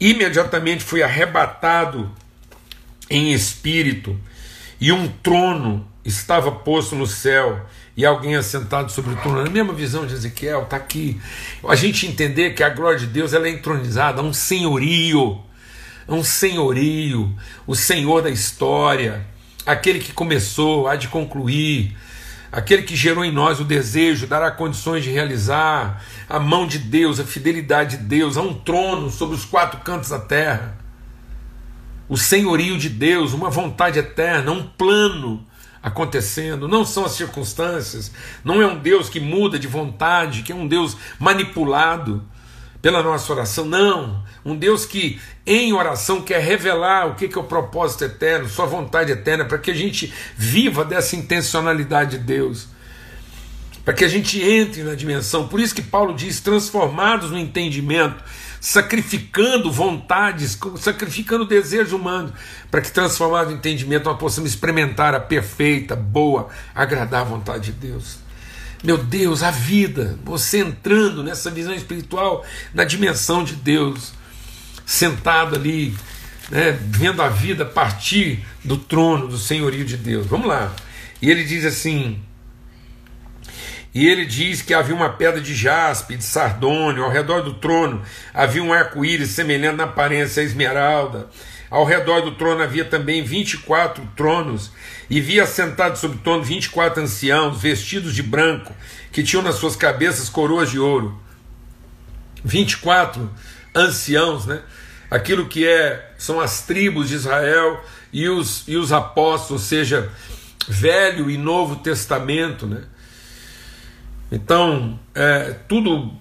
Imediatamente 0.00 0.82
foi 0.82 1.02
arrebatado 1.02 2.10
em 3.08 3.32
espírito, 3.32 4.18
e 4.80 4.90
um 4.92 5.08
trono 5.08 5.86
estava 6.04 6.50
posto 6.50 6.94
no 6.94 7.06
céu, 7.06 7.64
e 7.96 8.04
alguém 8.04 8.36
assentado 8.36 8.92
sobre 8.92 9.14
o 9.14 9.16
trono. 9.16 9.42
Na 9.42 9.50
mesma 9.50 9.72
visão 9.72 10.06
de 10.06 10.12
Ezequiel, 10.12 10.64
está 10.64 10.76
aqui. 10.76 11.20
A 11.66 11.74
gente 11.74 12.06
entender 12.06 12.50
que 12.50 12.62
a 12.62 12.68
glória 12.68 12.98
de 12.98 13.06
Deus 13.06 13.32
ela 13.32 13.48
é 13.48 13.50
entronizada, 13.50 14.22
um 14.22 14.32
senhorio, 14.32 15.40
um 16.06 16.22
senhorio, 16.22 17.34
o 17.66 17.74
Senhor 17.74 18.22
da 18.22 18.30
história, 18.30 19.26
aquele 19.64 19.98
que 19.98 20.12
começou, 20.12 20.86
há 20.86 20.94
de 20.94 21.08
concluir, 21.08 21.96
aquele 22.52 22.82
que 22.82 22.94
gerou 22.94 23.24
em 23.24 23.32
nós 23.32 23.60
o 23.60 23.64
desejo, 23.64 24.26
dará 24.26 24.50
condições 24.50 25.02
de 25.02 25.10
realizar, 25.10 26.04
a 26.28 26.38
mão 26.38 26.66
de 26.66 26.78
Deus, 26.78 27.18
a 27.18 27.24
fidelidade 27.24 27.96
de 27.96 28.04
Deus, 28.04 28.36
há 28.36 28.42
um 28.42 28.54
trono 28.54 29.10
sobre 29.10 29.34
os 29.34 29.44
quatro 29.44 29.80
cantos 29.80 30.10
da 30.10 30.18
terra, 30.18 30.76
o 32.08 32.16
senhorio 32.16 32.78
de 32.78 32.88
Deus, 32.88 33.32
uma 33.32 33.50
vontade 33.50 33.98
eterna, 33.98 34.52
um 34.52 34.62
plano 34.62 35.44
acontecendo, 35.86 36.66
não 36.66 36.84
são 36.84 37.04
as 37.04 37.12
circunstâncias, 37.12 38.10
não 38.42 38.60
é 38.60 38.66
um 38.66 38.76
Deus 38.76 39.08
que 39.08 39.20
muda 39.20 39.56
de 39.56 39.68
vontade, 39.68 40.42
que 40.42 40.50
é 40.50 40.54
um 40.54 40.66
Deus 40.66 40.96
manipulado 41.16 42.24
pela 42.82 43.04
nossa 43.04 43.32
oração, 43.32 43.64
não, 43.64 44.20
um 44.44 44.56
Deus 44.56 44.84
que 44.84 45.20
em 45.46 45.72
oração 45.72 46.22
quer 46.22 46.40
revelar 46.40 47.06
o 47.06 47.14
que 47.14 47.32
é 47.32 47.38
o 47.38 47.44
propósito 47.44 48.02
eterno, 48.02 48.48
sua 48.48 48.66
vontade 48.66 49.12
eterna, 49.12 49.44
para 49.44 49.58
que 49.58 49.70
a 49.70 49.74
gente 49.74 50.12
viva 50.36 50.84
dessa 50.84 51.14
intencionalidade 51.14 52.18
de 52.18 52.24
Deus, 52.24 52.66
para 53.84 53.94
que 53.94 54.04
a 54.04 54.08
gente 54.08 54.42
entre 54.42 54.82
na 54.82 54.96
dimensão, 54.96 55.46
por 55.46 55.60
isso 55.60 55.72
que 55.72 55.82
Paulo 55.82 56.14
diz: 56.14 56.40
transformados 56.40 57.30
no 57.30 57.38
entendimento, 57.38 58.24
sacrificando 58.60 59.70
vontades, 59.70 60.58
sacrificando 60.78 61.44
desejos 61.44 61.92
humanos, 61.92 62.32
para 62.70 62.80
que 62.80 62.90
transformado 62.90 63.50
no 63.50 63.56
entendimento 63.56 64.04
nós 64.04 64.18
possamos 64.18 64.50
experimentar 64.50 65.14
a 65.14 65.20
perfeita, 65.20 65.94
boa, 65.94 66.48
agradável 66.74 67.36
vontade 67.36 67.72
de 67.72 67.72
Deus. 67.72 68.18
Meu 68.84 68.98
Deus, 68.98 69.42
a 69.42 69.50
vida, 69.50 70.18
você 70.22 70.58
entrando 70.58 71.22
nessa 71.22 71.50
visão 71.50 71.74
espiritual, 71.74 72.44
na 72.74 72.84
dimensão 72.84 73.42
de 73.42 73.54
Deus, 73.54 74.12
sentado 74.84 75.56
ali, 75.56 75.96
né, 76.50 76.78
vendo 76.82 77.20
a 77.22 77.28
vida 77.28 77.64
partir 77.64 78.44
do 78.62 78.76
trono 78.76 79.26
do 79.26 79.38
senhorio 79.38 79.84
de 79.84 79.96
Deus. 79.96 80.26
Vamos 80.26 80.46
lá. 80.46 80.74
E 81.20 81.30
ele 81.30 81.44
diz 81.44 81.64
assim: 81.64 82.20
e 83.96 84.06
ele 84.06 84.26
diz 84.26 84.60
que 84.60 84.74
havia 84.74 84.94
uma 84.94 85.08
pedra 85.08 85.40
de 85.40 85.54
jaspe, 85.54 86.18
de 86.18 86.22
sardônio, 86.22 87.02
ao 87.02 87.10
redor 87.10 87.40
do 87.40 87.54
trono 87.54 88.02
havia 88.34 88.62
um 88.62 88.70
arco-íris 88.70 89.30
semelhante 89.30 89.78
na 89.78 89.84
aparência 89.84 90.42
à 90.42 90.44
esmeralda. 90.44 91.30
Ao 91.70 91.82
redor 91.82 92.20
do 92.20 92.32
trono 92.32 92.62
havia 92.62 92.84
também 92.84 93.24
24 93.24 94.06
tronos, 94.14 94.70
e 95.08 95.18
via 95.18 95.46
sentados 95.46 95.98
sobre 95.98 96.18
o 96.18 96.20
trono 96.20 96.44
24 96.44 97.04
anciãos, 97.04 97.58
vestidos 97.58 98.14
de 98.14 98.22
branco, 98.22 98.74
que 99.10 99.22
tinham 99.22 99.42
nas 99.42 99.54
suas 99.54 99.74
cabeças 99.74 100.28
coroas 100.28 100.70
de 100.70 100.78
ouro. 100.78 101.18
24 102.44 103.30
anciãos, 103.74 104.44
né? 104.44 104.60
Aquilo 105.10 105.46
que 105.46 105.66
é 105.66 106.12
são 106.18 106.38
as 106.38 106.60
tribos 106.60 107.08
de 107.08 107.14
Israel 107.14 107.82
e 108.12 108.28
os, 108.28 108.62
e 108.68 108.76
os 108.76 108.92
apóstolos, 108.92 109.62
ou 109.62 109.66
seja, 109.66 110.12
Velho 110.68 111.30
e 111.30 111.38
Novo 111.38 111.76
Testamento, 111.76 112.66
né? 112.66 112.82
Então, 114.30 114.98
é, 115.14 115.54
tudo 115.68 116.12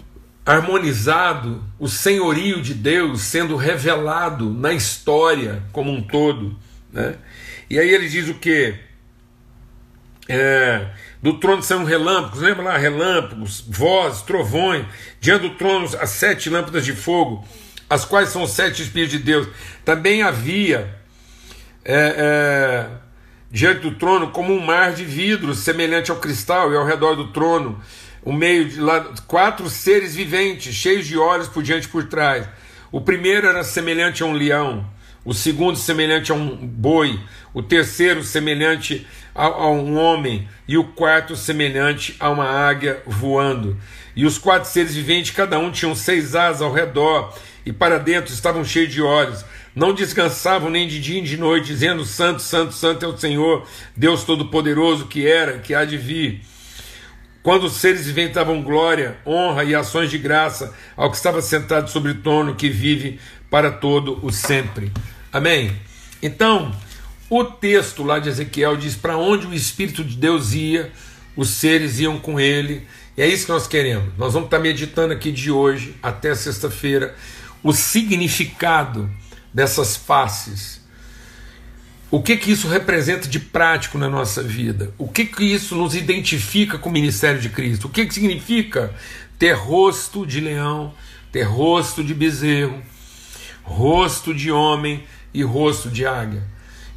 harmonizado, 0.45 1.63
o 1.79 1.87
senhorio 1.87 2.61
de 2.61 2.73
Deus 2.73 3.21
sendo 3.21 3.55
revelado 3.55 4.53
na 4.53 4.73
história 4.73 5.63
como 5.71 5.91
um 5.91 6.01
todo. 6.03 6.55
Né? 6.93 7.15
E 7.69 7.79
aí 7.79 7.89
ele 7.89 8.07
diz 8.07 8.29
o 8.29 8.35
que? 8.35 8.75
É, 10.27 10.87
do 11.21 11.39
trono 11.39 11.63
são 11.63 11.83
relâmpagos, 11.83 12.39
lembra 12.39 12.63
lá? 12.63 12.77
Relâmpagos, 12.77 13.63
vozes, 13.67 14.21
trovões, 14.21 14.85
diante 15.19 15.49
do 15.49 15.55
trono 15.55 15.85
as 15.99 16.11
sete 16.11 16.49
lâmpadas 16.49 16.85
de 16.85 16.93
fogo, 16.93 17.43
as 17.89 18.05
quais 18.05 18.29
são 18.29 18.43
os 18.43 18.51
sete 18.51 18.83
Espíritos 18.83 19.17
de 19.17 19.23
Deus. 19.23 19.47
Também 19.83 20.21
havia 20.21 20.95
é, 21.83 21.95
é, 21.95 22.87
diante 23.55 23.79
do 23.79 23.91
trono 23.91 24.31
como 24.31 24.53
um 24.53 24.59
mar 24.59 24.91
de 24.91 25.05
vidro, 25.05 25.55
semelhante 25.55 26.11
ao 26.11 26.17
cristal, 26.17 26.73
e 26.73 26.75
ao 26.75 26.85
redor 26.85 27.15
do 27.15 27.29
trono, 27.29 27.81
o 28.21 28.33
meio 28.33 28.67
de 28.67 28.81
lá, 28.81 29.13
quatro 29.27 29.69
seres 29.69 30.13
viventes, 30.13 30.75
cheios 30.75 31.07
de 31.07 31.17
olhos 31.17 31.47
por 31.47 31.63
diante 31.63 31.85
e 31.85 31.89
por 31.89 32.03
trás. 32.03 32.45
O 32.91 32.99
primeiro 32.99 33.47
era 33.47 33.63
semelhante 33.63 34.21
a 34.21 34.25
um 34.25 34.33
leão, 34.33 34.85
o 35.23 35.33
segundo 35.33 35.77
semelhante 35.77 36.33
a 36.33 36.35
um 36.35 36.67
boi, 36.67 37.17
o 37.53 37.63
terceiro 37.63 38.23
semelhante 38.23 39.07
a, 39.33 39.45
a, 39.45 39.69
um 39.69 39.97
homem, 39.97 40.49
e 40.67 40.77
o 40.77 40.83
quarto 40.83 41.33
semelhante 41.37 42.13
a 42.19 42.29
uma 42.29 42.49
águia 42.49 43.01
voando. 43.05 43.77
E 44.17 44.25
os 44.25 44.37
quatro 44.37 44.69
seres 44.69 44.93
viventes, 44.93 45.31
cada 45.31 45.57
um 45.57 45.71
tinham 45.71 45.95
seis 45.95 46.35
asas 46.35 46.61
ao 46.61 46.73
redor, 46.73 47.33
e 47.65 47.71
para 47.71 47.99
dentro 47.99 48.33
estavam 48.33 48.65
cheios 48.65 48.91
de 48.91 49.01
olhos 49.01 49.45
não 49.75 49.93
descansavam 49.93 50.69
nem 50.69 50.87
de 50.87 51.01
dia 51.01 51.15
nem 51.15 51.23
de 51.23 51.37
noite, 51.37 51.67
dizendo: 51.67 52.05
Santo, 52.05 52.41
Santo, 52.41 52.73
Santo 52.73 53.03
é 53.03 53.07
o 53.07 53.17
Senhor, 53.17 53.67
Deus 53.95 54.23
Todo-Poderoso, 54.23 55.07
que 55.07 55.27
era, 55.27 55.59
que 55.59 55.73
há 55.73 55.83
de 55.83 55.97
vir. 55.97 56.41
Quando 57.43 57.65
os 57.65 57.73
seres 57.73 58.07
inventavam 58.07 58.63
glória, 58.63 59.17
honra 59.25 59.63
e 59.65 59.75
ações 59.75 60.09
de 60.09 60.17
graça 60.17 60.73
ao 60.95 61.11
que 61.11 61.17
estava 61.17 61.41
sentado 61.41 61.89
sobre 61.89 62.11
o 62.11 62.15
trono, 62.15 62.55
que 62.55 62.69
vive 62.69 63.19
para 63.51 63.69
todo 63.69 64.19
o 64.25 64.31
sempre. 64.31 64.91
Amém? 65.31 65.71
Então, 66.23 66.73
o 67.29 67.43
texto 67.43 68.01
lá 68.01 68.17
de 68.17 68.29
Ezequiel 68.29 68.77
diz: 68.77 68.95
para 68.95 69.17
onde 69.17 69.45
o 69.45 69.53
Espírito 69.53 70.03
de 70.03 70.15
Deus 70.15 70.53
ia, 70.53 70.91
os 71.35 71.49
seres 71.49 71.99
iam 71.99 72.17
com 72.17 72.39
ele. 72.39 72.87
E 73.17 73.21
é 73.21 73.27
isso 73.27 73.45
que 73.45 73.51
nós 73.51 73.67
queremos. 73.67 74.13
Nós 74.17 74.33
vamos 74.33 74.47
estar 74.47 74.59
meditando 74.59 75.13
aqui 75.13 75.31
de 75.31 75.51
hoje 75.51 75.95
até 76.01 76.33
sexta-feira 76.33 77.15
o 77.61 77.73
significado 77.73 79.09
dessas 79.55 79.95
faces. 79.95 80.81
O 82.11 82.21
que 82.21 82.35
que 82.35 82.51
isso 82.51 82.67
representa 82.67 83.25
de 83.25 83.39
prático 83.39 83.97
na 83.97 84.09
nossa 84.09 84.43
vida? 84.43 84.93
O 84.97 85.07
que 85.07 85.25
que 85.25 85.45
isso 85.45 85.75
nos 85.75 85.95
identifica 85.95 86.77
com 86.77 86.89
o 86.89 86.91
ministério 86.91 87.39
de 87.39 87.47
Cristo? 87.47 87.85
O 87.85 87.89
que 87.89 88.05
que 88.05 88.13
significa 88.13 88.93
ter 89.39 89.53
rosto 89.53 90.25
de 90.25 90.41
leão, 90.41 90.93
ter 91.31 91.43
rosto 91.43 92.03
de 92.03 92.13
bezerro, 92.13 92.81
rosto 93.63 94.33
de 94.33 94.51
homem 94.51 95.05
e 95.33 95.41
rosto 95.41 95.89
de 95.89 96.05
águia? 96.05 96.43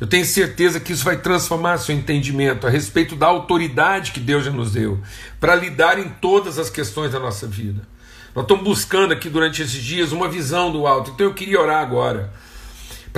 Eu 0.00 0.08
tenho 0.08 0.24
certeza 0.24 0.80
que 0.80 0.92
isso 0.92 1.04
vai 1.04 1.16
transformar 1.16 1.78
seu 1.78 1.94
entendimento 1.94 2.66
a 2.66 2.70
respeito 2.70 3.14
da 3.14 3.26
autoridade 3.26 4.10
que 4.10 4.20
Deus 4.20 4.44
já 4.44 4.50
nos 4.50 4.72
deu 4.72 5.00
para 5.38 5.54
lidar 5.54 5.98
em 5.98 6.08
todas 6.08 6.58
as 6.58 6.70
questões 6.70 7.12
da 7.12 7.20
nossa 7.20 7.46
vida. 7.46 7.86
Nós 8.34 8.44
estamos 8.44 8.64
buscando 8.64 9.12
aqui 9.12 9.28
durante 9.28 9.62
esses 9.62 9.82
dias 9.82 10.10
uma 10.10 10.28
visão 10.28 10.72
do 10.72 10.86
alto, 10.88 11.12
então 11.12 11.26
eu 11.26 11.34
queria 11.34 11.60
orar 11.60 11.82
agora 11.82 12.32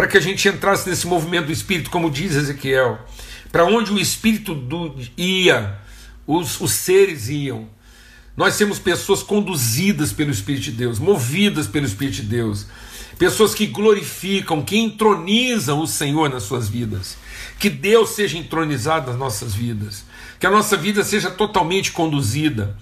para 0.01 0.09
que 0.09 0.17
a 0.17 0.21
gente 0.23 0.49
entrasse 0.49 0.89
nesse 0.89 1.07
movimento 1.07 1.45
do 1.45 1.53
Espírito, 1.53 1.91
como 1.91 2.11
diz 2.11 2.35
Ezequiel. 2.35 2.99
Para 3.53 3.67
onde 3.67 3.93
o 3.93 3.99
Espírito 3.99 4.55
do, 4.55 4.97
ia, 5.15 5.79
os, 6.27 6.59
os 6.59 6.73
seres 6.73 7.29
iam. 7.29 7.69
Nós 8.35 8.57
temos 8.57 8.79
pessoas 8.79 9.23
conduzidas 9.23 10.11
pelo 10.11 10.31
Espírito 10.31 10.63
de 10.63 10.71
Deus, 10.71 10.99
movidas 10.99 11.67
pelo 11.67 11.85
Espírito 11.85 12.23
de 12.23 12.29
Deus, 12.29 12.65
pessoas 13.19 13.55
que 13.55 13.67
glorificam, 13.67 14.63
que 14.63 14.79
entronizam 14.79 15.83
o 15.83 15.87
Senhor 15.87 16.31
nas 16.31 16.45
suas 16.45 16.67
vidas. 16.67 17.19
Que 17.59 17.69
Deus 17.69 18.09
seja 18.13 18.39
entronizado 18.39 19.11
nas 19.11 19.21
nossas 19.21 19.53
vidas, 19.53 20.07
que 20.39 20.47
a 20.47 20.51
nossa 20.51 20.79
vida 20.79 21.05
seja 21.05 21.31
totalmente 21.31 21.93
conduzida 21.93 22.75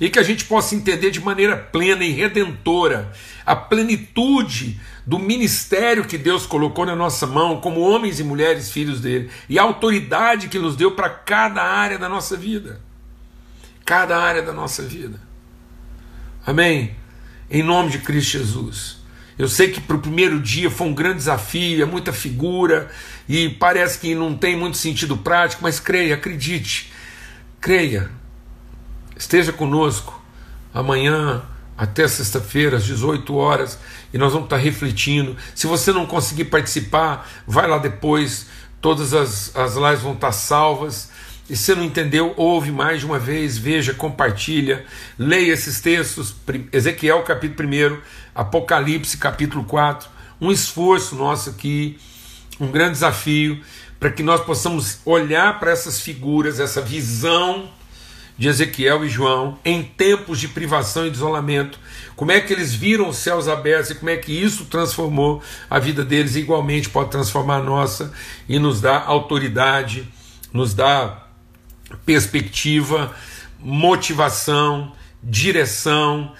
e 0.00 0.08
que 0.08 0.18
a 0.18 0.22
gente 0.22 0.46
possa 0.46 0.74
entender 0.74 1.10
de 1.10 1.20
maneira 1.20 1.58
plena 1.58 2.04
e 2.04 2.10
redentora 2.10 3.12
a 3.44 3.54
plenitude 3.54 4.80
do 5.06 5.18
ministério 5.18 6.04
que 6.04 6.16
Deus 6.16 6.46
colocou 6.46 6.86
na 6.86 6.96
nossa 6.96 7.26
mão, 7.26 7.60
como 7.60 7.80
homens 7.80 8.20
e 8.20 8.24
mulheres 8.24 8.70
filhos 8.70 9.00
dele, 9.00 9.30
e 9.48 9.58
a 9.58 9.62
autoridade 9.62 10.48
que 10.48 10.58
nos 10.58 10.76
deu 10.76 10.92
para 10.92 11.10
cada 11.10 11.62
área 11.62 11.98
da 11.98 12.08
nossa 12.08 12.36
vida. 12.36 12.80
Cada 13.84 14.18
área 14.18 14.42
da 14.42 14.52
nossa 14.52 14.82
vida. 14.82 15.20
Amém? 16.46 16.96
Em 17.50 17.62
nome 17.62 17.90
de 17.90 17.98
Cristo 17.98 18.38
Jesus. 18.38 19.04
Eu 19.38 19.48
sei 19.48 19.70
que 19.70 19.80
para 19.80 19.96
o 19.96 20.00
primeiro 20.00 20.40
dia 20.40 20.70
foi 20.70 20.86
um 20.86 20.94
grande 20.94 21.16
desafio, 21.16 21.82
é 21.82 21.84
muita 21.84 22.12
figura 22.12 22.90
e 23.28 23.48
parece 23.48 23.98
que 23.98 24.14
não 24.14 24.36
tem 24.36 24.56
muito 24.56 24.76
sentido 24.76 25.16
prático, 25.16 25.62
mas 25.62 25.80
creia, 25.80 26.14
acredite, 26.14 26.92
creia, 27.60 28.10
esteja 29.16 29.52
conosco 29.52 30.22
amanhã 30.72 31.42
até 31.76 32.06
sexta-feira, 32.06 32.76
às 32.76 32.84
18 32.84 33.34
horas, 33.34 33.78
e 34.12 34.18
nós 34.18 34.32
vamos 34.32 34.46
estar 34.46 34.56
refletindo. 34.56 35.36
Se 35.54 35.66
você 35.66 35.92
não 35.92 36.06
conseguir 36.06 36.44
participar, 36.44 37.28
vai 37.46 37.66
lá 37.68 37.78
depois, 37.78 38.46
todas 38.80 39.12
as, 39.12 39.54
as 39.56 39.74
lives 39.74 40.00
vão 40.00 40.12
estar 40.12 40.32
salvas. 40.32 41.10
E 41.48 41.56
se 41.56 41.74
não 41.74 41.84
entendeu, 41.84 42.32
ouve 42.36 42.70
mais 42.70 43.00
de 43.00 43.06
uma 43.06 43.18
vez, 43.18 43.58
veja, 43.58 43.92
compartilha, 43.92 44.84
leia 45.18 45.52
esses 45.52 45.80
textos, 45.80 46.34
Ezequiel 46.72 47.22
capítulo 47.22 47.68
1, 47.68 47.98
Apocalipse 48.34 49.18
capítulo 49.18 49.64
4, 49.64 50.08
um 50.40 50.50
esforço 50.50 51.14
nosso 51.14 51.50
aqui, 51.50 51.98
um 52.58 52.70
grande 52.70 52.92
desafio, 52.92 53.60
para 54.00 54.10
que 54.10 54.22
nós 54.22 54.40
possamos 54.42 54.98
olhar 55.04 55.58
para 55.60 55.70
essas 55.70 56.00
figuras, 56.00 56.60
essa 56.60 56.80
visão 56.80 57.68
de 58.36 58.48
Ezequiel 58.48 59.04
e 59.04 59.08
João, 59.08 59.58
em 59.64 59.82
tempos 59.82 60.40
de 60.40 60.48
privação 60.48 61.06
e 61.06 61.10
de 61.10 61.16
isolamento, 61.16 61.78
como 62.16 62.32
é 62.32 62.40
que 62.40 62.52
eles 62.52 62.74
viram 62.74 63.08
os 63.08 63.16
céus 63.16 63.48
abertos 63.48 63.90
e 63.90 63.94
como 63.94 64.10
é 64.10 64.16
que 64.16 64.32
isso 64.32 64.64
transformou 64.64 65.42
a 65.70 65.78
vida 65.78 66.04
deles, 66.04 66.34
e 66.34 66.40
igualmente 66.40 66.88
pode 66.88 67.10
transformar 67.10 67.56
a 67.56 67.62
nossa 67.62 68.12
e 68.48 68.58
nos 68.58 68.80
dá 68.80 69.00
autoridade, 69.00 70.08
nos 70.52 70.74
dá 70.74 71.26
perspectiva, 72.04 73.14
motivação, 73.58 74.92
direção, 75.22 76.32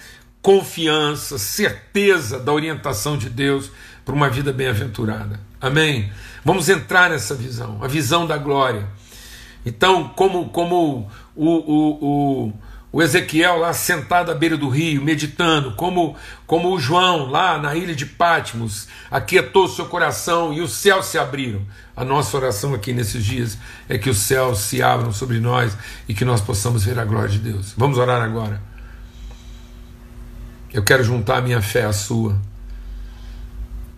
confiança, 0.42 1.38
certeza 1.38 2.38
da 2.38 2.52
orientação 2.52 3.16
de 3.16 3.30
Deus 3.30 3.70
para 4.04 4.14
uma 4.14 4.28
vida 4.28 4.52
bem-aventurada. 4.52 5.40
Amém? 5.61 6.12
Vamos 6.44 6.68
entrar 6.68 7.09
nessa 7.09 7.35
visão, 7.35 7.83
a 7.83 7.88
visão 7.88 8.26
da 8.26 8.37
glória. 8.37 8.87
Então, 9.64 10.09
como, 10.09 10.48
como 10.50 11.11
o, 11.35 11.46
o, 11.46 12.46
o, 12.46 12.53
o 12.92 13.03
Ezequiel 13.03 13.59
lá 13.59 13.72
sentado 13.72 14.31
à 14.31 14.35
beira 14.35 14.57
do 14.57 14.68
rio, 14.68 15.03
meditando, 15.03 15.72
como, 15.72 16.14
como 16.46 16.72
o 16.72 16.79
João 16.79 17.31
lá 17.31 17.59
na 17.59 17.74
ilha 17.74 17.94
de 17.94 18.07
Patmos, 18.07 18.87
aquietou 19.11 19.66
seu 19.66 19.87
coração 19.87 20.53
e 20.53 20.61
os 20.61 20.72
céus 20.74 21.07
se 21.07 21.18
abriram. 21.18 21.62
A 21.96 22.05
nossa 22.05 22.37
oração 22.37 22.74
aqui 22.74 22.92
nesses 22.92 23.24
dias 23.24 23.59
é 23.88 23.96
que 23.96 24.11
os 24.11 24.18
céus 24.18 24.61
se 24.61 24.83
abram 24.83 25.12
sobre 25.12 25.40
nós 25.40 25.77
e 26.09 26.14
que 26.14 26.24
nós 26.24 26.40
possamos 26.40 26.85
ver 26.85 26.98
a 26.98 27.05
glória 27.05 27.31
de 27.31 27.38
Deus. 27.38 27.72
Vamos 27.77 27.98
orar 27.98 28.22
agora. 28.22 28.62
Eu 30.72 30.83
quero 30.83 31.03
juntar 31.03 31.38
a 31.38 31.40
minha 31.40 31.62
fé 31.62 31.85
à 31.85 31.92
sua. 31.92 32.37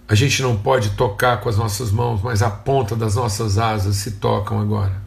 A 0.09 0.15
gente 0.15 0.41
não 0.41 0.57
pode 0.57 0.91
tocar 0.91 1.41
com 1.41 1.49
as 1.49 1.57
nossas 1.57 1.91
mãos, 1.91 2.21
mas 2.23 2.43
a 2.43 2.51
ponta 2.51 2.95
das 2.95 3.17
nossas 3.17 3.59
asas 3.59 3.97
se 3.97 4.13
tocam 4.13 4.61
agora. 4.61 5.06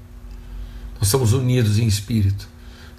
Nós 1.00 1.08
somos 1.08 1.34
unidos 1.34 1.80
em 1.80 1.88
espírito. 1.88 2.48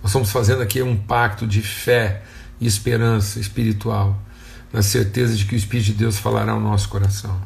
Nós 0.02 0.10
estamos 0.10 0.30
fazendo 0.30 0.62
aqui 0.62 0.82
um 0.82 0.96
pacto 0.96 1.46
de 1.46 1.60
fé 1.60 2.22
e 2.60 2.66
esperança 2.66 3.38
espiritual, 3.38 4.20
na 4.72 4.82
certeza 4.82 5.34
de 5.34 5.44
que 5.44 5.54
o 5.54 5.58
Espírito 5.58 5.86
de 5.86 5.92
Deus 5.94 6.18
falará 6.18 6.52
ao 6.52 6.60
nosso 6.60 6.88
coração. 6.88 7.40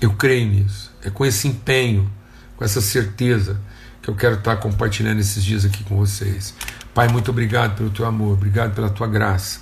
Eu 0.00 0.12
creio 0.14 0.48
nisso. 0.48 0.92
É 1.02 1.10
com 1.10 1.24
esse 1.24 1.48
empenho, 1.48 2.10
com 2.56 2.64
essa 2.64 2.80
certeza, 2.80 3.60
que 4.02 4.08
eu 4.08 4.14
quero 4.14 4.36
estar 4.36 4.56
compartilhando 4.56 5.20
esses 5.20 5.44
dias 5.44 5.64
aqui 5.64 5.82
com 5.84 5.96
vocês. 5.96 6.54
Pai, 6.94 7.08
muito 7.08 7.30
obrigado 7.30 7.76
pelo 7.76 7.90
teu 7.90 8.06
amor, 8.06 8.34
obrigado 8.34 8.74
pela 8.74 8.88
tua 8.88 9.06
graça. 9.06 9.60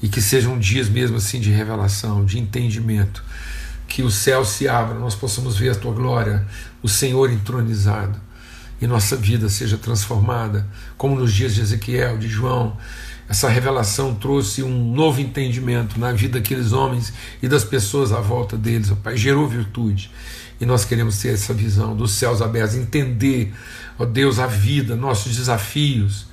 E 0.00 0.08
que 0.08 0.22
sejam 0.22 0.58
dias 0.58 0.88
mesmo 0.88 1.16
assim 1.16 1.40
de 1.40 1.50
revelação, 1.50 2.24
de 2.24 2.38
entendimento. 2.38 3.22
Que 3.86 4.02
o 4.02 4.10
céu 4.10 4.44
se 4.44 4.68
abra, 4.68 4.98
nós 4.98 5.14
possamos 5.14 5.56
ver 5.56 5.70
a 5.70 5.74
tua 5.74 5.92
glória, 5.92 6.46
o 6.82 6.88
Senhor 6.88 7.30
entronizado, 7.30 8.20
e 8.80 8.86
nossa 8.86 9.16
vida 9.16 9.48
seja 9.48 9.76
transformada, 9.76 10.66
como 10.96 11.16
nos 11.16 11.32
dias 11.32 11.54
de 11.54 11.60
Ezequiel, 11.60 12.18
de 12.18 12.28
João, 12.28 12.76
essa 13.28 13.48
revelação 13.48 14.14
trouxe 14.14 14.62
um 14.62 14.94
novo 14.94 15.20
entendimento 15.20 16.00
na 16.00 16.12
vida 16.12 16.38
daqueles 16.38 16.72
homens 16.72 17.12
e 17.42 17.48
das 17.48 17.62
pessoas 17.62 18.10
à 18.10 18.20
volta 18.20 18.56
deles, 18.56 18.90
ó 18.90 18.94
Pai, 18.94 19.16
gerou 19.16 19.46
virtude. 19.46 20.10
E 20.60 20.64
nós 20.64 20.84
queremos 20.84 21.18
ter 21.18 21.34
essa 21.34 21.52
visão 21.52 21.94
dos 21.94 22.12
céus 22.12 22.40
abertos, 22.40 22.74
entender, 22.74 23.52
ó 23.98 24.06
Deus, 24.06 24.38
a 24.38 24.46
vida, 24.46 24.96
nossos 24.96 25.36
desafios, 25.36 26.26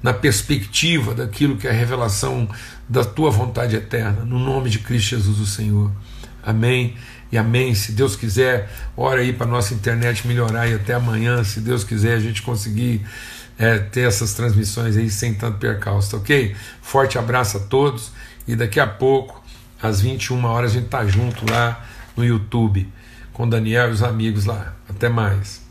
na 0.00 0.14
perspectiva 0.14 1.12
daquilo 1.12 1.56
que 1.56 1.66
é 1.66 1.70
a 1.70 1.74
revelação 1.74 2.48
da 2.88 3.04
tua 3.04 3.30
vontade 3.30 3.74
eterna, 3.74 4.24
no 4.24 4.38
nome 4.38 4.70
de 4.70 4.78
Cristo 4.78 5.16
Jesus, 5.16 5.40
o 5.40 5.46
Senhor. 5.46 5.90
Amém 6.40 6.94
e 7.30 7.38
amém. 7.38 7.74
Se 7.74 7.92
Deus 7.92 8.16
quiser, 8.16 8.70
ora 8.96 9.20
aí 9.20 9.32
para 9.32 9.46
nossa 9.46 9.74
internet 9.74 10.26
melhorar 10.26 10.68
e 10.68 10.74
até 10.74 10.94
amanhã, 10.94 11.42
se 11.44 11.60
Deus 11.60 11.84
quiser, 11.84 12.14
a 12.14 12.20
gente 12.20 12.42
conseguir 12.42 13.04
é, 13.58 13.78
ter 13.78 14.06
essas 14.06 14.34
transmissões 14.34 14.96
aí 14.96 15.10
sem 15.10 15.34
tanto 15.34 15.58
percalço, 15.58 16.12
tá 16.12 16.16
ok? 16.16 16.54
Forte 16.80 17.18
abraço 17.18 17.56
a 17.58 17.60
todos 17.60 18.12
e 18.46 18.56
daqui 18.56 18.80
a 18.80 18.86
pouco, 18.86 19.42
às 19.82 20.00
21 20.00 20.44
horas, 20.44 20.70
a 20.70 20.74
gente 20.74 20.88
tá 20.88 21.06
junto 21.06 21.50
lá 21.50 21.84
no 22.16 22.24
YouTube 22.24 22.90
com 23.32 23.44
o 23.44 23.50
Daniel 23.50 23.90
e 23.90 23.92
os 23.92 24.02
amigos 24.02 24.44
lá. 24.44 24.74
Até 24.88 25.08
mais. 25.08 25.67